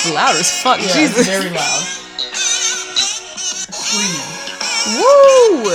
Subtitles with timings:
[0.00, 0.80] It's loud as fuck.
[0.80, 1.26] Yeah, Jesus.
[1.26, 1.82] very loud.
[3.68, 4.24] Screaming.
[4.96, 5.68] Woo!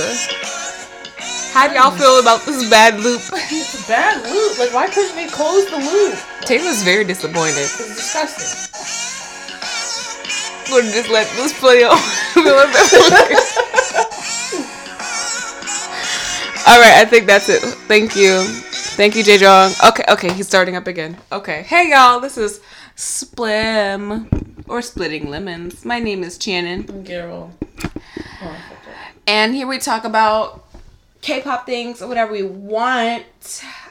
[1.54, 3.20] How do y'all feel about this bad loop?
[3.22, 4.58] It's a bad loop.
[4.58, 6.18] Like, why couldn't they close the loop?
[6.40, 7.70] Taylor's very disappointed.
[7.70, 8.48] It's disgusting.
[10.74, 11.92] We're just let this play on.
[16.66, 17.62] All right, I think that's it.
[17.86, 18.42] Thank you.
[18.96, 19.38] Thank you, J.
[19.38, 19.70] Jong.
[19.86, 21.16] Okay, okay, he's starting up again.
[21.30, 21.62] Okay.
[21.62, 22.60] Hey, y'all, this is
[22.96, 25.84] Splim or Splitting Lemons.
[25.84, 27.04] My name is Shannon.
[27.04, 27.52] Girl.
[28.42, 28.56] Oh,
[29.26, 30.64] And here we talk about
[31.20, 33.24] K-pop things or whatever we want.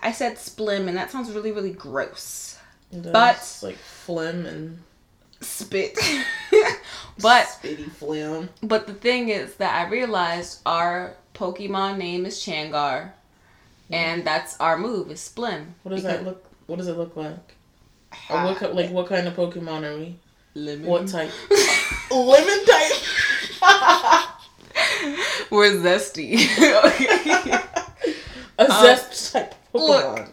[0.02, 2.57] I said splim, and that sounds really, really gross.
[2.91, 4.79] But- But like phlegm and
[5.41, 5.99] Spit.
[7.21, 8.49] but spitty phlegm.
[8.63, 13.12] but the thing is that I realized our Pokemon name is Changar, mm.
[13.91, 15.65] and that's our move is splim.
[15.84, 16.45] What does that look?
[16.65, 17.54] What does it look like?
[18.29, 20.15] Or what ki- like what kind of Pokemon are we?
[20.55, 20.85] Lemon.
[20.85, 21.31] What type?
[22.12, 22.93] Lemon type.
[25.51, 26.35] We're zesty.
[26.85, 27.59] okay.
[28.57, 29.87] A zest type Pokemon.
[30.17, 30.29] look.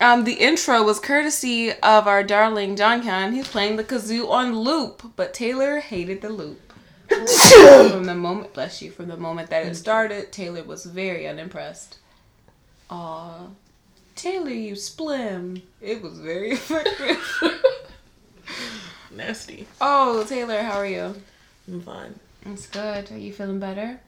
[0.00, 3.32] Um, the intro was courtesy of our darling John Khan.
[3.32, 6.72] He's playing the kazoo on loop, but Taylor hated the loop.
[7.08, 11.96] from the moment, bless you, from the moment that it started, Taylor was very unimpressed.
[12.90, 13.46] Aw,
[14.18, 15.62] Taylor, you splim.
[15.80, 17.22] It was very effective.
[19.14, 19.68] Nasty.
[19.80, 21.14] oh, Taylor, how are you?
[21.68, 22.18] I'm fine.
[22.44, 23.10] It's good.
[23.12, 24.00] Are you feeling better?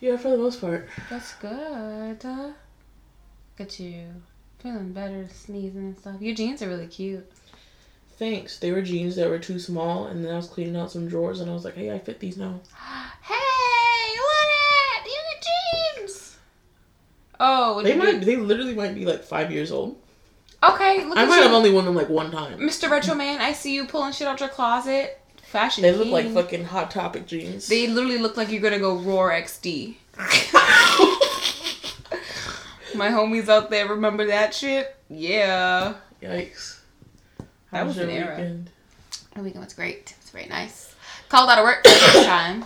[0.00, 0.88] Yeah, for the most part.
[1.08, 2.24] That's good.
[2.24, 2.52] Uh,
[3.52, 4.06] Look at you.
[4.58, 6.20] Feeling better, sneezing and stuff.
[6.20, 7.30] Your jeans are really cute.
[8.18, 8.58] Thanks.
[8.58, 11.40] They were jeans that were too small, and then I was cleaning out some drawers,
[11.40, 12.60] and I was like, "Hey, I fit these now."
[13.22, 14.48] Hey, what
[14.98, 15.06] at?
[15.06, 15.46] You got
[15.96, 16.36] jeans.
[17.44, 18.20] Oh, They might.
[18.20, 18.24] do?
[18.24, 19.96] They literally might be like five years old.
[20.62, 21.42] Okay, look I might you.
[21.42, 22.56] have only worn them like one time.
[22.60, 22.88] Mr.
[22.88, 25.18] Retro Man, I see you pulling shit out your closet.
[25.42, 27.66] Fashion They look like fucking hot topic jeans.
[27.66, 29.96] They literally look like you're gonna go roar XD.
[32.94, 34.94] My homies out there remember that shit?
[35.10, 35.94] Yeah.
[36.22, 36.78] Yikes.
[37.38, 38.36] That How was your an era.
[38.36, 38.70] weekend?
[39.34, 40.10] The weekend was great.
[40.10, 40.94] It was very nice.
[41.30, 42.64] Called out of work first time,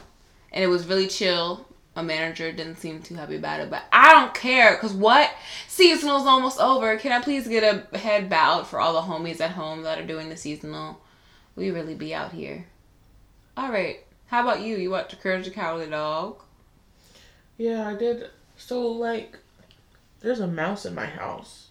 [0.53, 1.65] and it was really chill.
[1.97, 4.77] My manager didn't seem too happy about it, but I don't care.
[4.77, 5.31] Cause what?
[5.67, 6.97] Seasonal's almost over.
[6.99, 10.07] Can I please get a head bowed for all the homies at home that are
[10.07, 11.01] doing the seasonal?
[11.57, 12.67] We really be out here.
[13.57, 14.01] All right.
[14.27, 14.77] How about you?
[14.77, 16.43] You watched Courage the Cowardly Dog?
[17.57, 18.29] Yeah, I did.
[18.59, 19.39] So like,
[20.21, 21.69] there's a mouse in my house,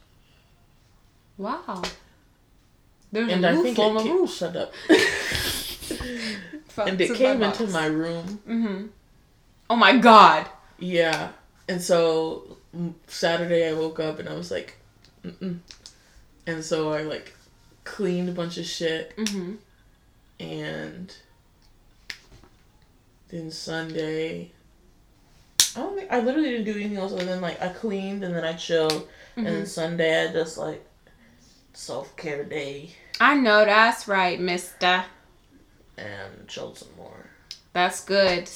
[1.37, 1.83] Wow.
[3.11, 4.33] There's and a I think on it the roof.
[4.33, 4.73] shut up.
[6.77, 8.39] And it came into my room.
[8.47, 8.85] Mm-hmm.
[9.69, 10.47] Oh my god.
[10.77, 11.29] Yeah,
[11.67, 12.57] and so
[13.07, 14.77] Saturday I woke up and I was like,
[15.23, 15.59] Mm-mm.
[16.45, 17.35] and so I like
[17.83, 19.53] cleaned a bunch of shit, Mm-hmm.
[20.39, 21.15] and
[23.29, 24.51] then Sunday.
[25.75, 28.33] I don't think I literally didn't do anything else other than like I cleaned and
[28.35, 30.85] then I chilled, and then Sunday I just like
[31.73, 35.03] self care day I know that's right, mister.
[35.97, 37.24] and chilled some more.
[37.75, 38.49] That's good.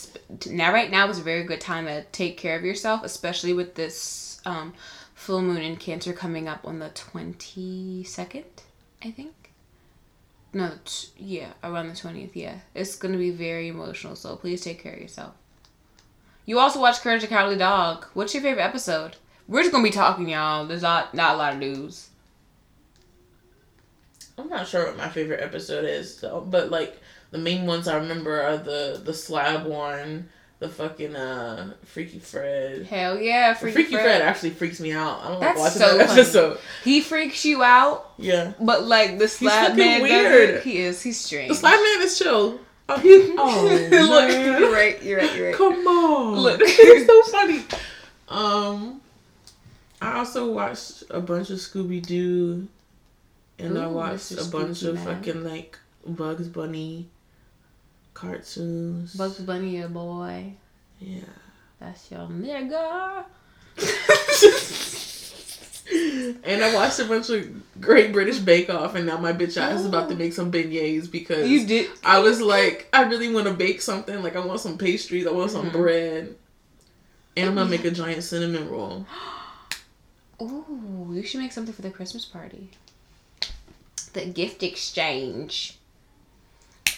[0.50, 3.76] Now, right now is a very good time to take care of yourself, especially with
[3.76, 4.74] this um,
[5.14, 8.46] full moon in Cancer coming up on the 22nd,
[9.04, 9.52] I think.
[10.54, 12.60] No, t- yeah, around the 20th, yeah.
[12.74, 15.34] It's going to be very emotional, so please take care of yourself.
[16.46, 18.06] You also watch Courage the Cowardly Dog.
[18.14, 19.18] What's your favorite episode?
[19.50, 20.66] We're just going to be talking, y'all.
[20.66, 22.08] There's not, not a lot of news.
[24.38, 27.02] I'm not sure what my favorite episode is though, but like
[27.32, 30.30] the main ones I remember are the the slab one,
[30.60, 32.86] the fucking uh Freaky Fred.
[32.86, 34.04] Hell yeah, Freaky, Freaky, Fred.
[34.04, 34.22] Fred.
[34.22, 35.20] actually freaks me out.
[35.24, 36.22] I don't That's like watching so that funny.
[36.22, 36.60] episode.
[36.84, 40.64] He freaks you out, Yeah, but like the slab man weird.
[40.64, 41.02] He is.
[41.02, 41.50] He's strange.
[41.50, 42.60] the slab man is chill.
[42.92, 45.04] Oh, he's oh Look, you're right.
[45.04, 45.36] You're right.
[45.36, 45.56] You're right.
[45.56, 46.60] Come on, Look.
[46.64, 47.64] it's so funny.
[48.28, 49.02] Um,
[50.02, 52.68] I also watched a bunch of Scooby Doo,
[53.60, 54.48] and I watched Mr.
[54.48, 55.16] a bunch Spooky of Man.
[55.24, 57.08] fucking like Bugs Bunny
[58.20, 59.16] cartoons.
[59.16, 60.54] Bugs Bunny, your boy.
[61.00, 61.22] Yeah.
[61.80, 63.24] That's your nigga.
[66.44, 69.80] and I watched a bunch of Great British Bake Off, and now my bitch ass
[69.80, 71.90] is about to make some beignets because You did.
[72.04, 74.22] I was like, I really want to bake something.
[74.22, 75.72] Like, I want some pastries, I want some Mhm.
[75.72, 76.36] bread,
[77.38, 79.06] and I'm gonna make a giant cinnamon roll.
[80.42, 82.72] Ooh, you should make something for the Christmas party.
[84.14, 85.78] The gift exchange.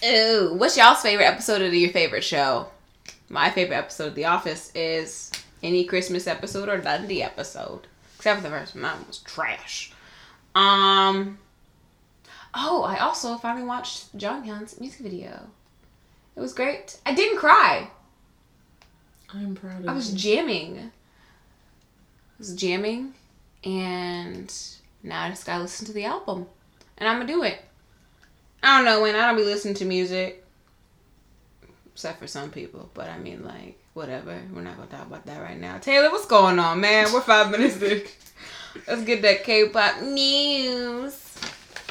[0.04, 2.68] Ooh, what's y'all's favorite episode of your favorite show?
[3.30, 5.32] My favorite episode of The Office is
[5.62, 7.88] any Christmas episode or Dundie episode.
[8.18, 9.92] Except for the first one, that one was trash.
[10.56, 11.38] Um,
[12.54, 15.48] Oh, I also finally watched John Hyun's music video.
[16.36, 17.00] It was great.
[17.06, 17.90] I didn't cry.
[19.34, 20.18] I'm proud of I was you.
[20.36, 20.78] jamming.
[20.80, 23.14] I was jamming,
[23.64, 24.54] and
[25.04, 26.48] now I just gotta listen to the album,
[26.98, 27.60] and I'm gonna do it.
[28.64, 30.46] I don't know when I don't be listening to music,
[31.94, 32.90] except for some people.
[32.94, 34.40] But I mean, like whatever.
[34.54, 35.78] We're not gonna talk about that right now.
[35.80, 37.12] Taylor, what's going on, man?
[37.14, 38.04] We're five minutes in.
[38.88, 41.38] Let's get that K-pop news.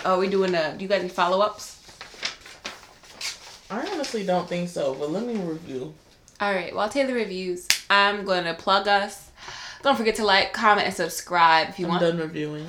[0.04, 0.74] Oh, we doing a?
[0.76, 1.76] Do you got any follow ups?
[3.70, 5.92] I honestly don't think so, but let me review.
[6.40, 6.74] All right.
[6.74, 9.30] While Taylor reviews, I'm gonna plug us.
[9.82, 12.02] Don't forget to like, comment, and subscribe if you want.
[12.02, 12.18] I'm want.
[12.18, 12.66] done reviewing.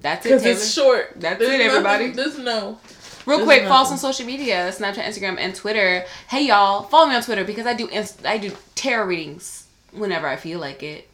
[0.00, 0.54] That's it, Because Taylor.
[0.56, 1.12] it's short.
[1.16, 2.08] That's There's it, everybody.
[2.08, 2.78] nothing- There's no.
[3.26, 6.04] Real There's quick, follow us on social media: Snapchat, Instagram, and Twitter.
[6.28, 10.26] Hey y'all, follow me on Twitter because I do inst- I do tarot readings whenever
[10.26, 11.08] I feel like it.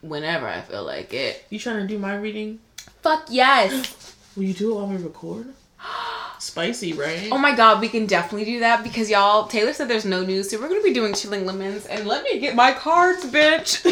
[0.00, 1.44] Whenever I feel like it.
[1.50, 2.58] You trying to do my reading?
[3.02, 4.16] Fuck yes.
[4.36, 5.52] Will you do it while we record?
[6.38, 7.28] Spicy, right?
[7.30, 9.46] Oh my god, we can definitely do that because y'all.
[9.46, 11.86] Taylor said there's no news, so we're gonna be doing chilling lemons.
[11.86, 13.84] And let me get my cards, bitch.
[13.86, 13.90] Ooh,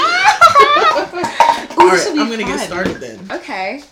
[1.81, 3.21] All right, I'm gonna get started then.
[3.31, 3.83] Okay.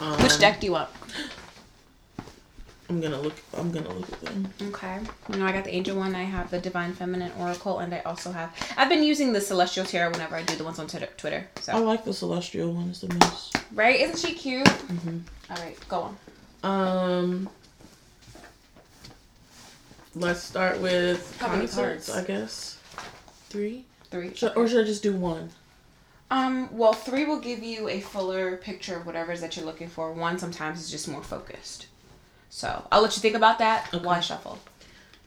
[0.00, 0.90] Um, Which deck do you want?
[2.94, 3.34] I'm gonna look.
[3.58, 4.48] I'm gonna look at them.
[4.68, 5.00] Okay.
[5.32, 6.14] You know, I got the angel one.
[6.14, 8.54] I have the divine feminine oracle, and I also have.
[8.76, 11.08] I've been using the celestial tarot whenever I do the ones on Twitter.
[11.16, 11.48] Twitter.
[11.60, 11.72] So.
[11.72, 13.56] I like the celestial ones the most.
[13.72, 13.98] Right?
[13.98, 14.64] Isn't she cute?
[14.68, 15.22] Mhm.
[15.50, 16.14] All right, go
[16.62, 16.70] on.
[16.70, 17.48] Um,
[20.14, 22.06] let's start with How many concerts.
[22.08, 22.10] cards?
[22.10, 22.78] I guess
[23.48, 23.86] three.
[24.12, 24.32] Three.
[24.36, 25.50] Should, or should I just do one?
[26.30, 26.68] Um.
[26.70, 29.88] Well, three will give you a fuller picture of whatever it is that you're looking
[29.88, 30.12] for.
[30.12, 31.86] One sometimes is just more focused.
[32.54, 33.98] So I'll let you think about that Okay.
[34.06, 34.60] while I shuffle.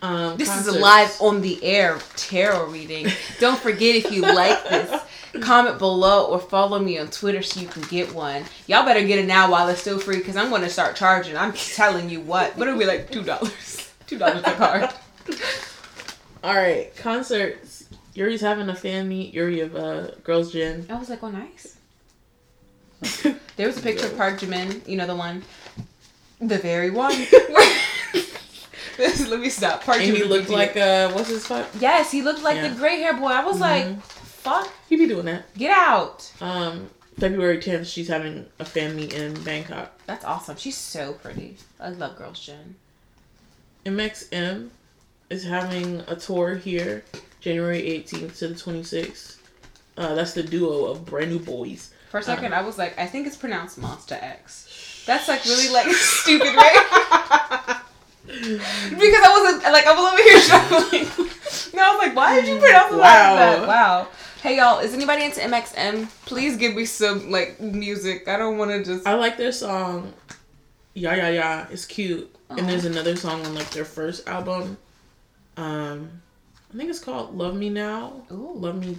[0.01, 3.07] Um, This is a live on the air tarot reading.
[3.41, 5.01] Don't forget if you like this,
[5.41, 8.45] comment below or follow me on Twitter so you can get one.
[8.67, 11.35] Y'all better get it now while it's still free because I'm going to start charging.
[11.35, 12.57] I'm telling you what.
[12.57, 13.91] But it'll be like two dollars.
[14.07, 14.89] Two dollars a card.
[16.41, 17.89] All right, concerts.
[18.13, 19.33] Yuri's having a fan meet.
[19.33, 20.85] Yuri of uh, Girls Gen.
[20.89, 21.75] I was like, oh, nice.
[23.57, 25.43] There was a picture of Park Jimin, you know the one,
[26.39, 27.13] the very one.
[28.99, 29.83] Let me stop.
[29.83, 31.67] Park And he Jimin looked like uh, what's his fuck?
[31.79, 32.69] yes, he looked like Yeah.
[32.69, 33.27] the gray hair boy.
[33.27, 35.53] I was like, fuck, He be doing that.
[35.55, 36.31] get out.
[36.41, 36.89] Um,
[37.19, 39.91] February 10th, she's having a fan meet in Bangkok.
[40.07, 40.55] That's awesome.
[40.57, 41.57] She's so pretty.
[41.79, 42.75] I love Girls Gen.
[43.85, 44.69] MXM
[45.29, 47.03] is having a tour here,
[47.39, 49.37] January 18th to the 26th.
[49.97, 51.91] Uh, that's the duo of Brand New Boys.
[52.11, 54.66] For a second, I was like, I think it's pronounced Monsta X.
[55.07, 57.81] That's like really like stupid, right?
[58.27, 61.71] because I wasn't like I was over here shuffling.
[61.71, 62.99] and I was like, why did you pronounce it Wow.
[62.99, 63.67] like that?
[63.67, 64.07] Wow.
[64.41, 66.09] Hey y'all, is anybody into MXM?
[66.25, 68.27] Please give me some like music.
[68.27, 69.07] I don't want to just.
[69.07, 70.13] I like their song,
[70.93, 71.67] Yeah Yeah Yeah.
[71.71, 72.29] It's cute.
[72.49, 72.55] Aw.
[72.57, 74.77] And there's another song on like their first album.
[75.55, 76.21] Um,
[76.73, 78.21] I think it's called Love Me Now.
[78.31, 78.51] Ooh.
[78.55, 78.97] Love Me.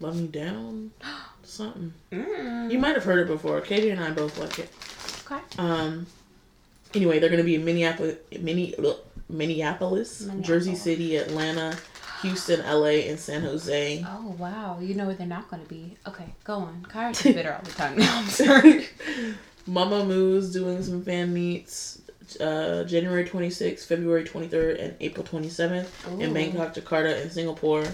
[0.00, 0.90] Love Me Down.
[1.50, 1.92] Something.
[2.12, 2.70] Mm.
[2.70, 3.60] You might have heard it before.
[3.60, 4.70] Katie and I both like it.
[5.26, 5.42] Okay.
[5.58, 6.06] Um.
[6.94, 8.96] Anyway, they're gonna be in Minneapolis, Mini, ugh,
[9.28, 10.46] Minneapolis, Minneapolis.
[10.46, 11.76] Jersey City, Atlanta,
[12.22, 14.04] Houston, LA, and San Jose.
[14.06, 15.96] Oh wow, you know where they're not going to be.
[16.06, 16.86] Okay, go on.
[16.88, 18.18] Kyra's bitter all the time now.
[18.18, 18.86] I'm sorry.
[19.68, 22.00] Mamamoo's doing some fan meets.
[22.40, 27.84] Uh, January 26th, February 23rd, and April 27th in Bangkok, Jakarta, and Singapore.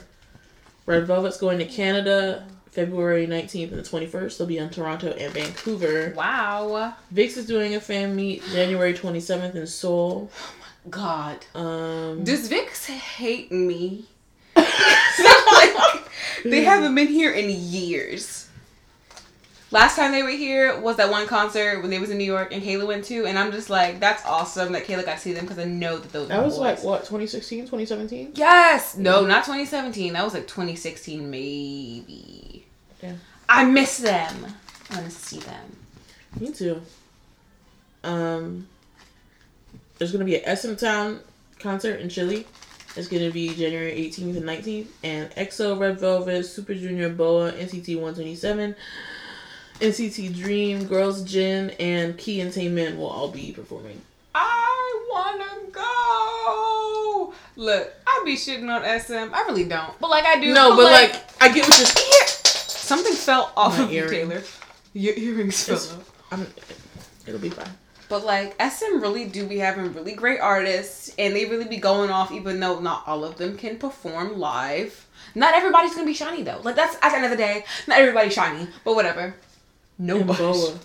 [0.84, 2.46] Red Velvet's going to Canada
[2.76, 4.37] February 19th and the 21st.
[4.37, 6.12] They'll be in Toronto and Vancouver.
[6.14, 6.95] Wow.
[7.12, 10.30] VIXX is doing a fan meet January 27th in Seoul.
[10.30, 11.47] Oh my god.
[11.54, 14.04] Um, Does VIXX hate me?
[14.54, 14.66] like,
[16.45, 18.49] they haven't been here in years.
[19.71, 22.52] Last time they were here was that one concert when they was in New York
[22.52, 25.33] and Kayla went to, and I'm just like, that's awesome that Kayla got to see
[25.33, 26.28] them because I know that those.
[26.28, 26.61] that was boys.
[26.61, 28.33] like what 2016, 2017.
[28.35, 28.99] Yes.
[28.99, 30.12] No, not 2017.
[30.12, 32.65] That was like 2016, maybe.
[33.02, 33.14] Yeah.
[33.48, 34.46] I miss them.
[34.90, 35.76] I want to see them.
[36.40, 36.82] Me too.
[38.04, 38.66] Um,
[39.98, 41.20] there's gonna be an SM Town
[41.58, 42.46] concert in Chile.
[42.96, 47.96] It's gonna be January 18th and 19th, and EXO, Red Velvet, Super Junior, Boa, NCT
[47.96, 48.74] 127,
[49.80, 54.00] NCT Dream, Girls Gen, and Key and Taemin will all be performing.
[54.34, 57.34] I wanna go.
[57.56, 59.34] Look, I be shitting on SM.
[59.34, 60.52] I really don't, but like I do.
[60.52, 61.88] No, but like I get what you're.
[61.88, 62.26] Here,
[62.87, 64.11] something fell off My of you, earring.
[64.11, 64.43] Taylor.
[64.95, 66.12] Your earrings fell It's- off.
[66.33, 66.47] I'm,
[67.26, 67.71] it'll be fine.
[68.09, 72.09] But like SM really do be having really great artists, and they really be going
[72.11, 75.07] off, even though not all of them can perform live.
[75.35, 76.61] Not everybody's gonna be shiny though.
[76.62, 79.35] Like that's at the end of the day, not everybody's shiny, but whatever.
[79.99, 80.78] And Nobody.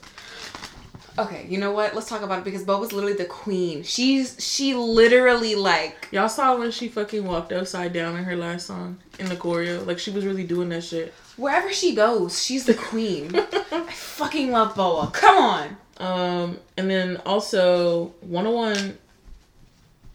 [1.19, 1.93] Okay, you know what?
[1.93, 3.83] Let's talk about it because Bo was literally the queen.
[3.83, 8.67] She's she literally like Y'all saw when she fucking walked upside down in her last
[8.67, 9.85] song in the choreo.
[9.85, 11.13] Like she was really doing that shit.
[11.35, 13.31] wherever she goes, she's the queen.
[13.71, 15.09] I fucking love Boa.
[15.13, 15.77] Come on.
[15.97, 18.97] Um, and then also Wanna One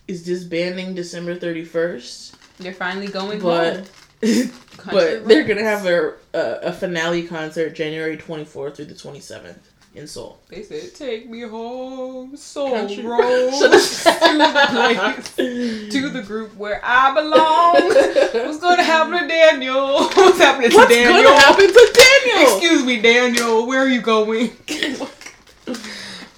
[0.09, 3.91] is disbanding December 31st, They're finally going but
[4.91, 9.59] but they're gonna have a, a a finale concert January 24th through the 27th
[9.97, 10.39] in Seoul.
[10.49, 14.05] They said, "Take me home, soul Country roads roads.
[14.05, 17.75] to the place, to the group where I belong."
[18.47, 20.05] What's gonna happen to Daniel?
[20.15, 21.23] What's happening to What's Daniel?
[21.25, 22.57] gonna happen to Daniel?
[22.59, 23.67] Excuse me, Daniel.
[23.67, 24.53] Where are you going?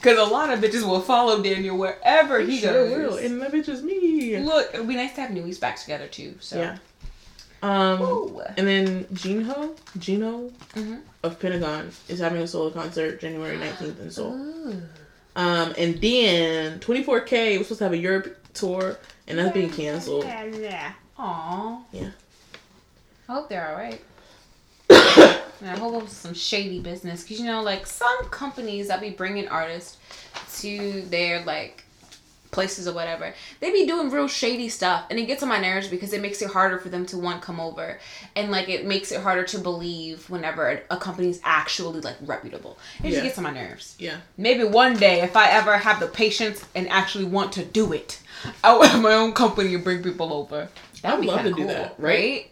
[0.00, 2.96] Because a lot of bitches will follow Daniel wherever he sure goes.
[2.96, 4.38] will, and that bitch is me.
[4.38, 6.36] Look, it would be nice to have NU'EST back together too.
[6.38, 6.56] So.
[6.56, 6.78] Yeah.
[7.62, 11.00] Um, and then Jinho, Gino Mhm.
[11.24, 14.32] of Pentagon is having a solo concert January 19th in Seoul.
[14.34, 14.82] Ooh.
[15.34, 20.24] Um, and then 24K was supposed to have a Europe tour, and that's being canceled.
[20.24, 20.92] Yeah, yeah.
[21.18, 21.78] Aw.
[21.92, 22.10] Yeah.
[23.28, 24.00] I hope they're alright.
[25.60, 27.24] And I hope it was some shady business.
[27.24, 29.96] Because, you know, like, some companies that be bringing artists
[30.60, 31.82] to their, like,
[32.50, 35.04] places or whatever, they be doing real shady stuff.
[35.10, 37.40] And it gets on my nerves because it makes it harder for them to, one,
[37.40, 37.98] come over.
[38.36, 42.78] And, like, it makes it harder to believe whenever a company's actually, like, reputable.
[43.00, 43.10] It Yeah.
[43.10, 43.94] just gets on my nerves.
[43.98, 44.16] Yeah.
[44.36, 48.20] Maybe one day, if I ever have the patience and actually want to do it,
[48.62, 50.68] I will have my own company and bring people over.
[51.02, 52.18] That I'd be love to of do cool, that, right?
[52.20, 52.50] right?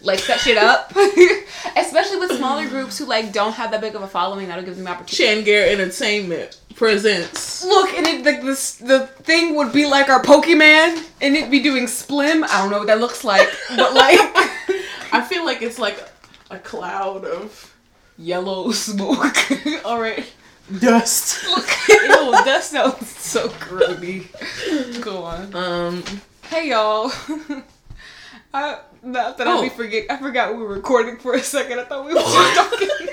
[0.00, 0.92] Like set shit up,
[1.76, 4.46] especially with smaller groups who like don't have that big of a following.
[4.48, 5.42] That'll give them the opportunity.
[5.50, 7.64] Shangar Entertainment presents.
[7.64, 11.60] Look, and it like this the thing would be like our Pokemon, and it'd be
[11.60, 12.44] doing Splim.
[12.44, 14.18] I don't know what that looks like, but like
[15.12, 15.98] I feel like it's like
[16.50, 17.74] a cloud of
[18.16, 19.36] yellow smoke.
[19.84, 20.24] All right.
[20.80, 21.44] dust.
[21.48, 24.28] Look, ew, dust sounds so grody.
[25.02, 25.54] Go on.
[25.54, 26.04] Um,
[26.42, 27.10] Hey y'all.
[28.54, 29.70] I not that I be Oh.
[29.70, 31.78] forget I forgot we were recording for a second.
[31.80, 33.08] I thought we were talking.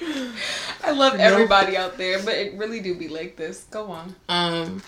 [0.82, 3.64] I love everybody out there, but it really do be like this.
[3.70, 4.14] Go on.
[4.28, 4.82] um,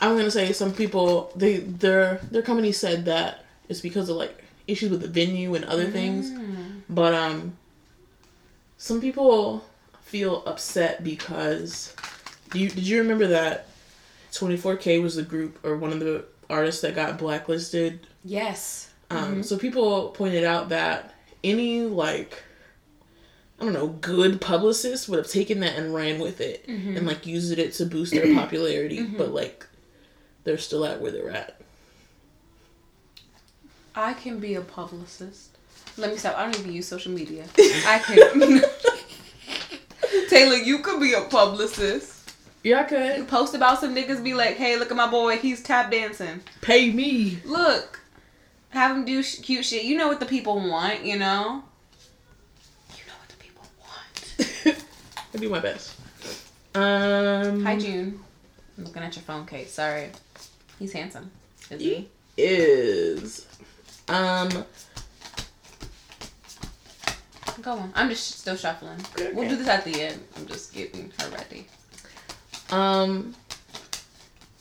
[0.00, 4.42] I'm gonna say some people they their their company said that it's because of like
[4.66, 6.30] issues with the venue and other things,
[6.88, 7.56] but um,
[8.78, 9.64] some people
[10.02, 11.94] feel upset because
[12.50, 13.66] do you did you remember that
[14.32, 18.90] 24K was the group or one of the artists that got blacklisted Yes.
[19.10, 22.42] Um, So people pointed out that any like
[23.60, 26.96] I don't know good publicist would have taken that and ran with it mm-hmm.
[26.96, 29.16] and like used it to boost their popularity, mm-hmm.
[29.16, 29.66] but like
[30.44, 31.60] they're still at where they're at.
[33.94, 35.56] I can be a publicist.
[35.96, 36.36] Let me stop.
[36.36, 37.46] I don't even use social media.
[37.58, 38.62] I can.
[40.28, 42.34] Taylor, you could be a publicist.
[42.62, 45.38] Yeah, I could Post about some niggas, be like, "Hey, look at my boy.
[45.38, 47.38] He's tap dancing." pay me.
[47.44, 48.00] Look,
[48.70, 49.84] have him do sh- cute shit.
[49.84, 51.62] You know what the people want, you know.
[52.90, 54.84] You know what the people want.
[55.36, 55.94] I do my best.
[56.74, 58.18] Um, Hi, June.
[58.78, 59.70] I'm looking at your phone case.
[59.70, 60.08] Sorry.
[60.78, 61.30] He's handsome.
[61.70, 62.08] Is he?
[62.38, 63.46] is
[64.08, 64.48] um
[67.60, 67.92] Go on.
[67.94, 68.98] I'm just still shuffling.
[69.14, 69.32] Okay.
[69.34, 70.22] We'll do this at the end.
[70.36, 71.66] I'm just getting her ready.
[72.70, 73.34] um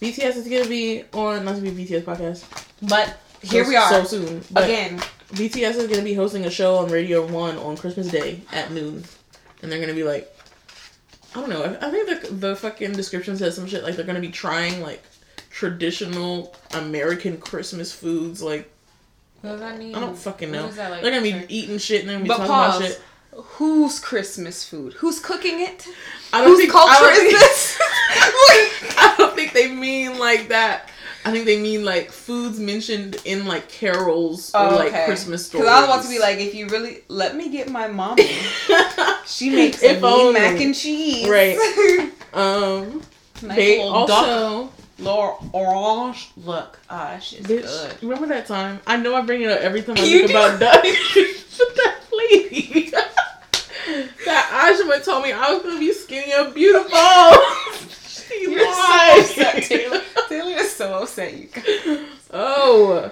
[0.01, 2.43] BTS is gonna be on not to be BTS podcast.
[2.81, 4.41] But here so, we are so soon.
[4.51, 4.99] But again.
[5.31, 9.03] BTS is gonna be hosting a show on Radio One on Christmas Day at noon,
[9.61, 10.34] and they're gonna be like,
[11.35, 11.63] I don't know.
[11.63, 14.81] I, I think the the fucking description says some shit like they're gonna be trying
[14.81, 15.03] like
[15.49, 18.41] traditional American Christmas foods.
[18.41, 18.69] Like
[19.41, 19.95] What does that mean?
[19.95, 20.69] I don't fucking know.
[20.71, 21.45] that, like, they're gonna be sorry?
[21.49, 22.77] eating shit and they're gonna be But talking pause.
[22.79, 23.01] about shit.
[23.57, 24.93] Whose Christmas food?
[24.93, 25.87] Who's cooking it?
[26.31, 27.77] I don't Whose think culture I don't is think- this?
[28.97, 30.89] I don't think they mean like that.
[31.25, 35.05] I think they mean like foods mentioned in like carols or Oh, like okay.
[35.05, 35.65] Christmas stories.
[35.65, 38.23] Because I was about to be like, if you really let me get my mommy,
[39.25, 40.33] she makes If only.
[40.39, 41.27] mac and cheese.
[41.27, 41.57] Right.
[42.33, 43.01] um,
[43.41, 44.71] nice they duck, also.
[44.99, 46.29] little orange.
[46.37, 48.03] Look, ah, shit's Bitch, good.
[48.03, 48.79] remember that time?
[48.85, 50.37] I know I bring it up every time I You think do.
[50.37, 50.83] about duck.
[50.83, 52.91] that lady.
[54.25, 56.91] that Ajima told me I was gonna be skinny and beautiful.
[58.31, 60.01] You're so upset, Taylor.
[60.29, 61.33] Taylor is so upset.
[61.37, 61.99] You guys.
[62.33, 63.09] oh,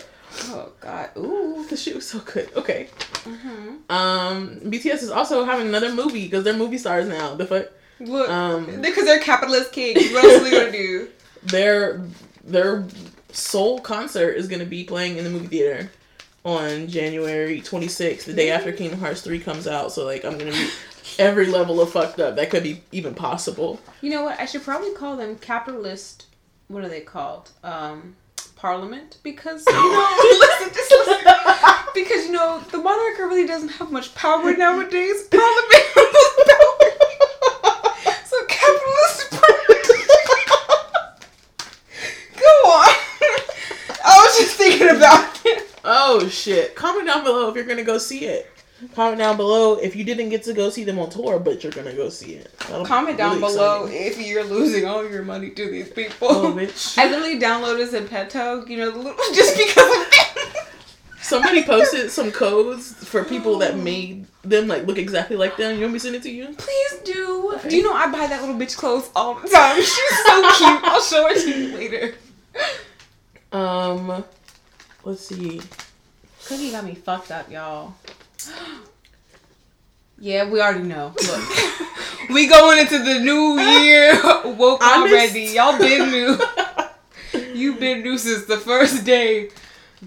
[0.49, 1.09] Oh God.
[1.17, 1.65] Ooh.
[1.69, 2.49] the shit was so good.
[2.55, 2.87] Okay.
[3.23, 7.35] hmm Um, BTS is also having another movie because they're movie stars now.
[7.35, 7.67] The fuck.
[7.99, 10.11] Look, Um, because they're capitalist kings.
[10.11, 11.07] What else are they gonna do?
[11.43, 12.01] Their
[12.43, 12.85] their
[13.31, 15.91] sole concert is gonna be playing in the movie theater.
[16.45, 19.91] On January 26th, the day after Kingdom Hearts 3 comes out.
[19.91, 20.69] So like I'm gonna be
[21.19, 23.79] every level of fucked up that could be even possible.
[24.01, 24.39] You know what?
[24.39, 26.25] I should probably call them capitalist.
[26.67, 27.51] What are they called?
[27.63, 28.15] Um,
[28.55, 31.17] Parliament, because you know, listen, just listen.
[31.93, 35.27] because you know the monarch really doesn't have much power nowadays.
[35.27, 36.89] Parliament has power.
[38.25, 39.31] So capitalist.
[42.39, 42.89] Go on.
[44.05, 45.69] I was just thinking about it.
[46.15, 46.75] Oh shit!
[46.75, 48.47] Comment down below if you're gonna go see it.
[48.93, 51.71] Comment down below if you didn't get to go see them on tour, but you're
[51.71, 52.55] gonna go see it.
[52.59, 54.07] That'll Comment down really below exciting.
[54.07, 56.27] if you're losing all your money to these people.
[56.29, 56.97] Oh, bitch.
[56.99, 58.91] I literally downloaded Zepeto, you know,
[59.33, 60.13] just because of.
[61.21, 65.75] Somebody posted some codes for people that made them like look exactly like them.
[65.77, 66.53] You want me to send it to you?
[66.57, 67.53] Please do.
[67.55, 67.69] Okay.
[67.69, 69.77] Do you know I buy that little bitch clothes all the time?
[69.81, 70.83] She's so cute.
[70.83, 72.15] I'll show it to you later.
[73.51, 74.23] Um,
[75.05, 75.61] let's see.
[76.45, 77.93] Cookie got me fucked up, y'all.
[80.19, 81.13] Yeah, we already know.
[81.27, 84.13] Look, we going into the new year
[84.45, 85.41] woke Honest- already.
[85.53, 86.37] Y'all been new.
[87.55, 89.49] You been new since the first day.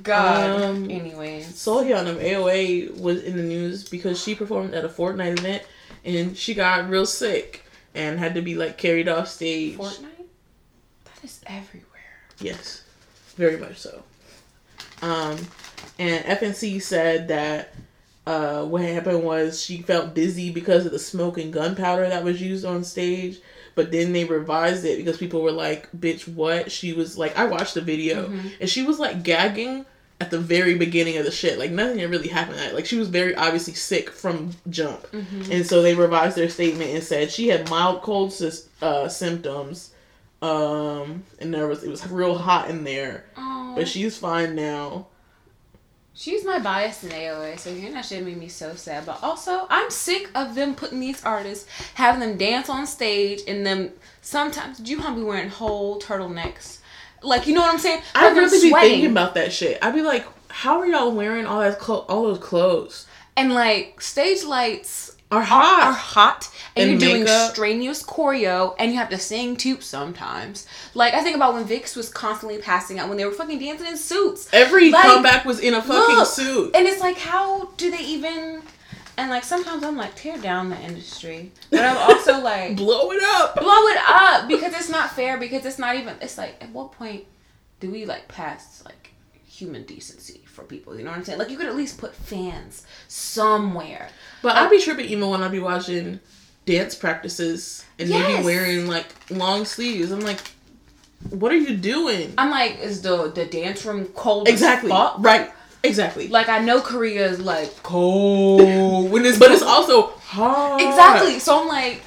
[0.03, 0.63] God.
[0.63, 1.49] Um, Anyways.
[1.49, 5.65] Seolhyun of AOA was in the news because she performed at a Fortnite event
[6.05, 7.65] and she got real sick
[7.97, 9.77] and had to be like carried off stage.
[9.77, 10.27] Fortnite?
[11.05, 11.85] That is everywhere.
[12.41, 12.85] Yes,
[13.37, 14.03] very much so.
[15.03, 15.37] Um,
[15.99, 17.75] and FNC said that
[18.27, 22.41] uh, what happened was she felt dizzy because of the smoke and gunpowder that was
[22.43, 23.39] used on stage.
[23.77, 27.45] But then they revised it because people were like, "Bitch, what?" She was like, I
[27.45, 29.85] watched the video and she was like gagging
[30.19, 31.59] at the very beginning of the shit.
[31.59, 32.59] Like nothing had really happened.
[32.59, 36.91] At, like she was very obviously sick from jump, and so they revised their statement
[36.91, 38.33] and said she had mild cold
[38.81, 39.93] uh, symptoms,
[40.41, 45.09] um, and there was it was real hot in there, Oh, but she's fine now.
[46.17, 49.07] She's my bias in AOA, so hearing that shit made me so sad.
[49.07, 53.65] But also, I'm sick of them putting these artists, having them dance on stage, and
[53.65, 53.91] them
[54.23, 56.79] sometimes Do Juhan be wearing whole turtlenecks.
[57.23, 58.03] Like, you know what I'm saying?
[58.15, 58.91] I Have them really be sweating.
[58.91, 59.79] thinking about that shit.
[59.83, 63.07] I'd be like, how are y'all wearing all that clo- all those clothes?
[63.39, 66.45] and like stage lights Are hot, are hot.
[66.45, 67.51] hot and, And you're doing makeup.
[67.53, 70.67] strenuous choreo and you have to sing too sometimes.
[70.95, 73.89] Like I think about when VIXX was constantly passing out when they were fucking dancing
[73.89, 74.49] in suits.
[74.53, 76.77] Every Like, comeback was in a fucking Look, suit.
[76.77, 78.63] And it's like how do they even
[79.19, 81.51] and like sometimes I'm like tear down the industry.
[81.71, 83.57] But I'm also like Blow it up.
[83.57, 86.93] blow it up because it's not fair because it's not even it's like at what
[86.93, 87.25] point
[87.81, 89.06] do we like pass like
[89.57, 92.15] human decency for people you know what i'm saying like you could at least put
[92.15, 94.09] fans somewhere
[94.43, 96.21] But I'd be tripping even when I'd be watching
[96.67, 98.39] dance practices and Yes.
[98.39, 100.11] be wearing like long sleeves.
[100.13, 100.41] I'm like,
[101.31, 102.35] what are you doing?
[102.39, 104.91] i'm like is the the dance room cold exactly.
[105.19, 105.51] Right.
[105.83, 106.29] Exactly.
[106.29, 110.81] like i know korea is like cold when it's but it's also hot.
[110.81, 112.03] exactly so i'm like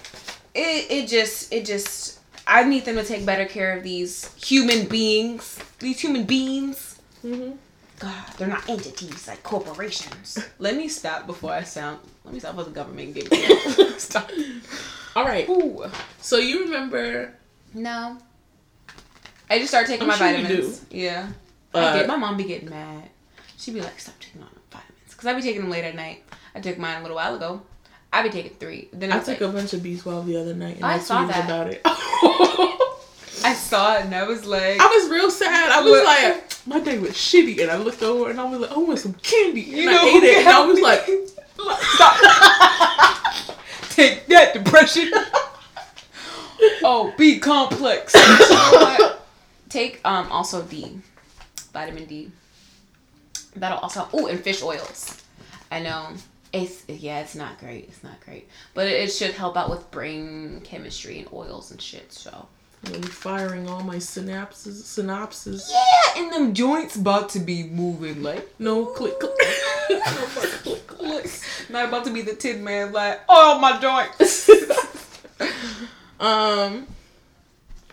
[0.54, 4.86] it, it just it just i need them to take better care of these human
[4.88, 6.89] beings these human beings
[7.22, 7.52] hmm
[8.00, 10.38] God, they're not entities like corporations.
[10.60, 12.00] Let me stop before I sound.
[12.24, 13.46] Let me stop before the government get me.
[13.98, 14.32] stop.
[15.18, 15.50] All right.
[15.50, 15.84] Ooh.
[16.22, 17.34] So you remember
[17.74, 18.18] No.
[19.50, 20.86] I just started taking I'm my sure you vitamins.
[20.92, 21.28] Yeah.
[21.74, 23.10] I Uh, get, my mom be getting mad.
[23.58, 26.24] She'd be like, "Stop taking on vitamins," because I be taking them late at night.
[26.56, 27.62] I took mine a little while ago.
[28.14, 28.88] I be taking three.
[28.94, 31.00] Then I it's took like, a bunch of B12 the other night and I I,
[31.00, 31.46] saw that.
[31.46, 31.82] about it.
[33.44, 35.72] I saw it and I was like, I was real sad.
[35.72, 36.06] I was Look.
[36.06, 39.00] like, my day was shitty, and I looked over and I was like, I want
[39.00, 41.08] some candy, and You I ate it, and I was like,
[41.96, 42.16] "Stop."
[43.92, 45.12] Take that depression.
[46.84, 48.14] oh, B complex.
[48.14, 48.22] Know
[48.72, 49.28] what?
[49.70, 51.00] Take um also D,
[51.74, 52.32] vitamin D.
[53.56, 55.24] That'll also oh and fish oils.
[55.72, 56.10] I know
[56.52, 59.92] it's yeah it's not great it's not great but it, it should help out with
[59.92, 62.48] brain chemistry and oils and shit so
[62.86, 65.70] I'm firing all my synapses, synapses.
[65.72, 69.34] yeah and them joints about to be moving like No click, click.
[69.90, 70.00] no
[70.64, 71.30] click, click.
[71.70, 74.50] not about to be the tin man like oh my joints
[76.20, 76.86] Um.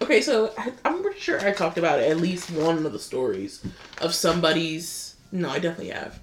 [0.03, 3.65] Okay, so I, I'm pretty sure I talked about at least one of the stories
[4.01, 5.15] of somebody's.
[5.33, 6.19] No, I definitely have.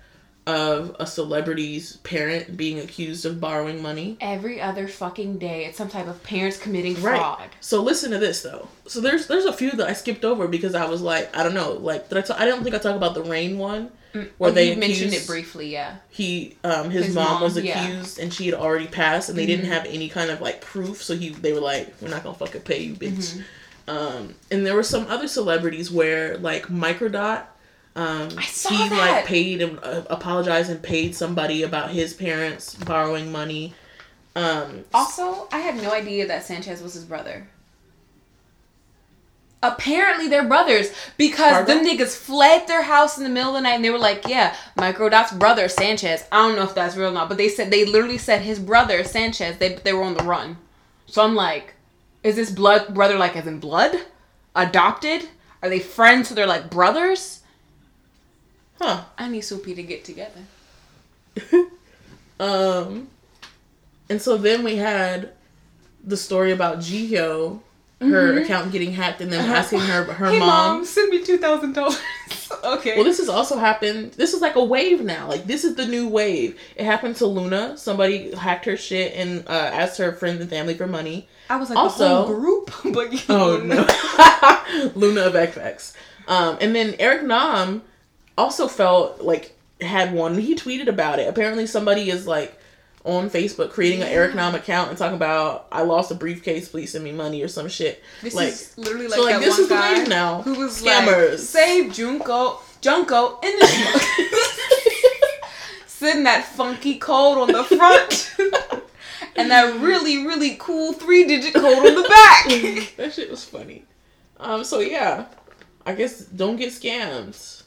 [0.46, 4.18] Of a celebrity's parent being accused of borrowing money.
[4.20, 7.50] every other fucking day it's some type of parents committing fraud Right.
[7.62, 8.68] So listen to this though.
[8.86, 11.54] So there's there's a few that I skipped over because I was like I don't
[11.54, 13.90] know like did I talk, I don't think I talked about the rain one
[14.38, 17.82] where Oh, they mentioned it briefly yeah he um his, His mom, mom, was yeah.
[17.82, 21.02] accused and she had already passed and they didn't have any kind of like proof
[21.02, 23.42] so he they were like we're not gonna fucking pay you bitch
[23.88, 27.44] um and there were some other celebrities where like microdot
[27.96, 28.98] Um, I saw he that.
[29.18, 33.74] like paid and uh, apologized and paid somebody about his parents borrowing money.
[34.36, 37.48] Um, Also, I had no idea that Sanchez was his brother.
[39.62, 41.74] Apparently, they're brothers because Fargo?
[41.74, 44.28] them niggas fled their house in the middle of the night and they were like,
[44.28, 47.72] "Yeah, Microdot's brother Sanchez." I don't know if that's real or not, but they said
[47.72, 49.58] they literally said his brother Sanchez.
[49.60, 50.58] They they were on the run,
[51.06, 51.76] so I'm like,
[52.24, 53.96] is this blood brother like as in blood,
[54.54, 55.30] adopted?
[55.62, 56.28] Are they friends?
[56.28, 57.40] So they're like brothers.
[58.84, 59.04] Huh.
[59.18, 60.42] I need Soupy to get together.
[62.40, 63.08] Um,
[64.10, 65.32] and so then we had
[66.04, 67.62] the story about Jihyo,
[68.02, 68.38] her Mm-hmm.
[68.44, 70.84] account getting hacked, and then asking her her hey, mom.
[70.84, 72.02] send me two thousand dollars.
[72.66, 72.96] okay.
[72.96, 74.14] Well, this has also happened.
[74.14, 75.30] This is like a wave now.
[75.30, 76.60] Like this is the new wave.
[76.76, 77.78] It happened to Luna.
[77.78, 81.30] Somebody hacked her shit and uh, asked her friends and family for money.
[81.50, 83.86] I was like Also- the whole group, but Oh know.
[83.86, 85.94] no, Luna of f(x).
[86.28, 87.84] Um, and then Eric Nam
[88.38, 90.38] also felt like had one.
[90.38, 91.28] He tweeted about it.
[91.28, 92.58] Apparently, somebody is like
[93.06, 96.70] on Facebook creating an Eric Nam account and talking about I lost a briefcase.
[96.70, 98.02] Please send me money or some shit.
[98.22, 100.42] This like is literally like so, like, that this one is the wave now.
[100.42, 101.30] who was Scammers.
[101.32, 104.30] like, "Save Junko, Junko in the smoke."
[105.88, 108.36] Send that funky code on the front,
[109.38, 112.96] and that really really cool three digit code on the back.
[112.98, 113.86] that shit was funny.
[114.38, 114.64] Um.
[114.64, 115.26] So yeah,
[115.86, 117.63] I guess don't get scammed.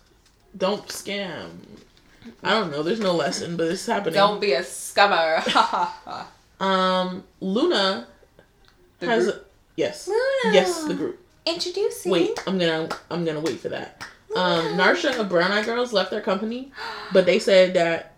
[0.56, 1.50] Don't scam.
[2.42, 2.82] I don't know.
[2.82, 4.14] There's no lesson, but it's happening.
[4.14, 5.42] Don't be a scammer.
[6.58, 7.22] Um.
[7.40, 8.06] LOONA
[9.00, 9.24] The has.
[9.24, 9.36] group?
[9.36, 9.40] A,
[9.76, 10.08] yes.
[10.08, 10.54] LOONA.
[10.54, 10.84] Yes.
[10.84, 11.20] The group.
[11.44, 12.10] Introducing.
[12.10, 14.02] Wait, I'm gonna I'm gonna wait for that.
[14.34, 16.72] Um, Narsha of Brown Eyed Girls left their company,
[17.12, 18.14] but they said that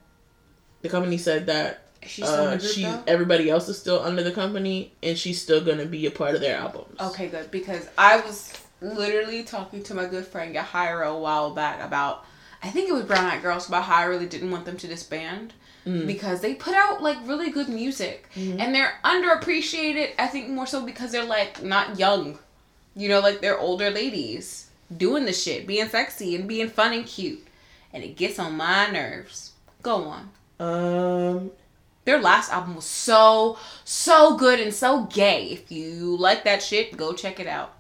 [0.83, 3.03] the company said that She's still in uh, she though?
[3.09, 6.41] everybody else is still under the company and she's still gonna be a part of
[6.41, 6.99] their albums.
[7.01, 7.51] Okay, good.
[7.51, 12.25] Because I was literally talking to my good friend Yahira a while back about,
[12.63, 14.87] I think it was Brown Eyed Girls, about how I really didn't want them to
[14.87, 15.53] disband.
[16.07, 20.11] Because they put out like really good music and they're underappreciated.
[20.19, 22.39] I think more so because they're like not young,
[22.95, 27.07] you know, like they're older ladies doing the shit, being sexy and being fun and
[27.07, 27.47] cute,
[27.95, 29.53] and it gets on my nerves.
[29.83, 30.31] Go on.
[30.61, 31.53] Um,
[32.05, 35.47] Their last album was so so good and so gay.
[35.47, 37.73] If you like that shit, go check it out.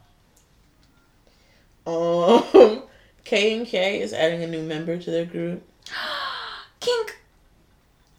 [1.89, 2.83] Um,
[3.25, 5.63] KNK is adding a new member to their group.
[6.81, 7.19] Kink.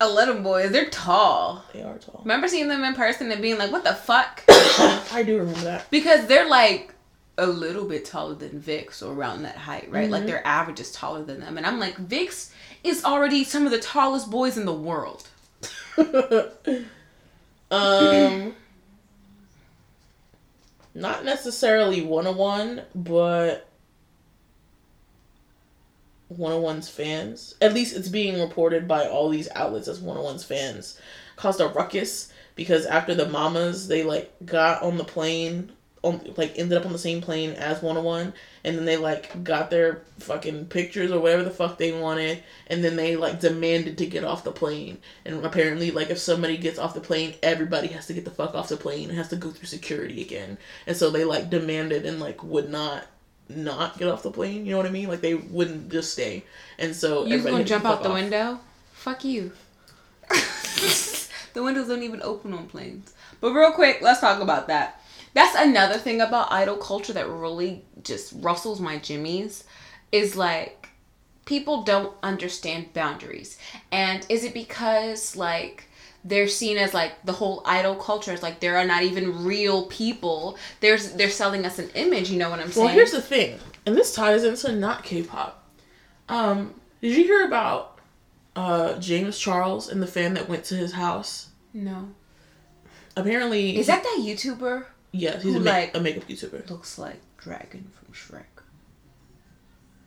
[0.01, 0.71] I let them boys.
[0.71, 1.63] They're tall.
[1.73, 2.21] They are tall.
[2.23, 5.91] Remember seeing them in person and being like, "What the fuck?" I do remember that.
[5.91, 6.93] because they're like
[7.37, 10.09] a little bit taller than VIXX or around that height, right?
[10.09, 12.51] Like their average is taller than them, and I'm like, VIXX
[12.83, 15.27] is already some of the tallest boys in the world.
[17.71, 18.55] um,
[20.99, 23.67] not necessarily Wanna One, but
[26.29, 27.55] Wanna One's fans.
[27.61, 30.99] At least it's being reported by all these outlets as Wanna One's fans
[31.35, 36.57] caused a ruckus because after the mamas they like got on the plane on like
[36.57, 38.33] ended up on the same plane as Wanna One
[38.63, 42.83] and then they like got their fucking pictures or whatever the fuck they wanted and
[42.83, 46.79] then they like demanded to get off the plane and apparently like if somebody gets
[46.79, 49.35] off the plane everybody has to get the fuck off the plane and has to
[49.35, 50.57] go through security again
[50.87, 53.05] and so they like demanded and like would not
[53.49, 56.43] not get off the plane you know what i mean like they wouldn't just stay
[56.77, 58.15] and so You everybody gonna had to jump out the off.
[58.15, 58.59] window?
[58.93, 59.51] Fuck you.
[60.29, 63.13] the windows don't even open on planes.
[63.41, 64.98] But real quick, let's talk about that.
[65.33, 69.63] That's another thing about idol culture that really just rustles my jimmies
[70.11, 70.89] is like
[71.45, 73.57] people don't understand boundaries.
[73.91, 75.85] And is it because like
[76.23, 79.85] they're seen as like the whole idol culture is like there are not even real
[79.87, 80.57] people.
[80.79, 82.85] There's they're selling us an image, you know what I'm saying?
[82.85, 85.63] Well, here's the thing, and this ties into not K-pop.
[86.27, 87.99] Um, did you hear about
[88.55, 91.49] uh James Charles and the fan that went to his house?
[91.73, 92.09] no.
[93.15, 96.69] Apparently, Is that that YouTuber yes, he's a, ma- like- a makeup YouTuber.
[96.69, 98.43] looks like Dragon from Shrek.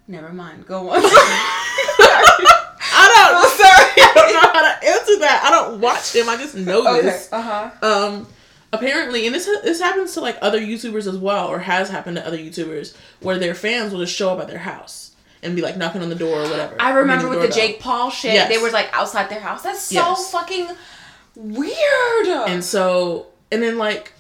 [0.09, 0.67] Never mind.
[0.67, 1.01] Go on.
[1.05, 3.93] I don't, sorry.
[3.97, 5.43] I don't know how to answer that.
[5.45, 6.29] I don't watch him.
[6.29, 7.03] I just know okay.
[7.03, 7.29] this.
[7.33, 7.71] Uh huh.
[7.87, 8.27] Um,
[8.73, 12.27] apparently, and this this happens to like other YouTubers as well, or has happened to
[12.27, 15.77] other YouTubers, where their fans will just show up at their house and be like
[15.77, 16.77] knocking on the door or whatever.
[16.81, 17.61] I remember ringing with the.
[17.61, 18.35] Jake Paul shit.
[18.35, 18.49] Yes.
[18.49, 19.63] They were like outside their house.
[19.63, 20.31] That's so Yes.
[20.33, 20.69] fucking
[21.37, 22.27] weird.
[22.27, 24.13] And so, and then like,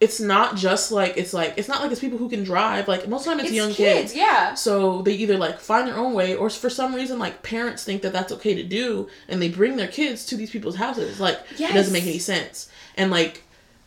[0.00, 2.88] it's not just like it's like it's not like it's people who can drive.
[2.88, 4.12] Like most of the time, it's, it's young kids.
[4.12, 4.16] kids.
[4.16, 4.54] Yeah.
[4.54, 8.00] So they either like find their own way, or for some reason, like parents think
[8.02, 11.20] that that's okay to do, and they bring their kids to these people's houses.
[11.20, 12.70] Like it doesn't make any sense.
[12.96, 13.42] And like,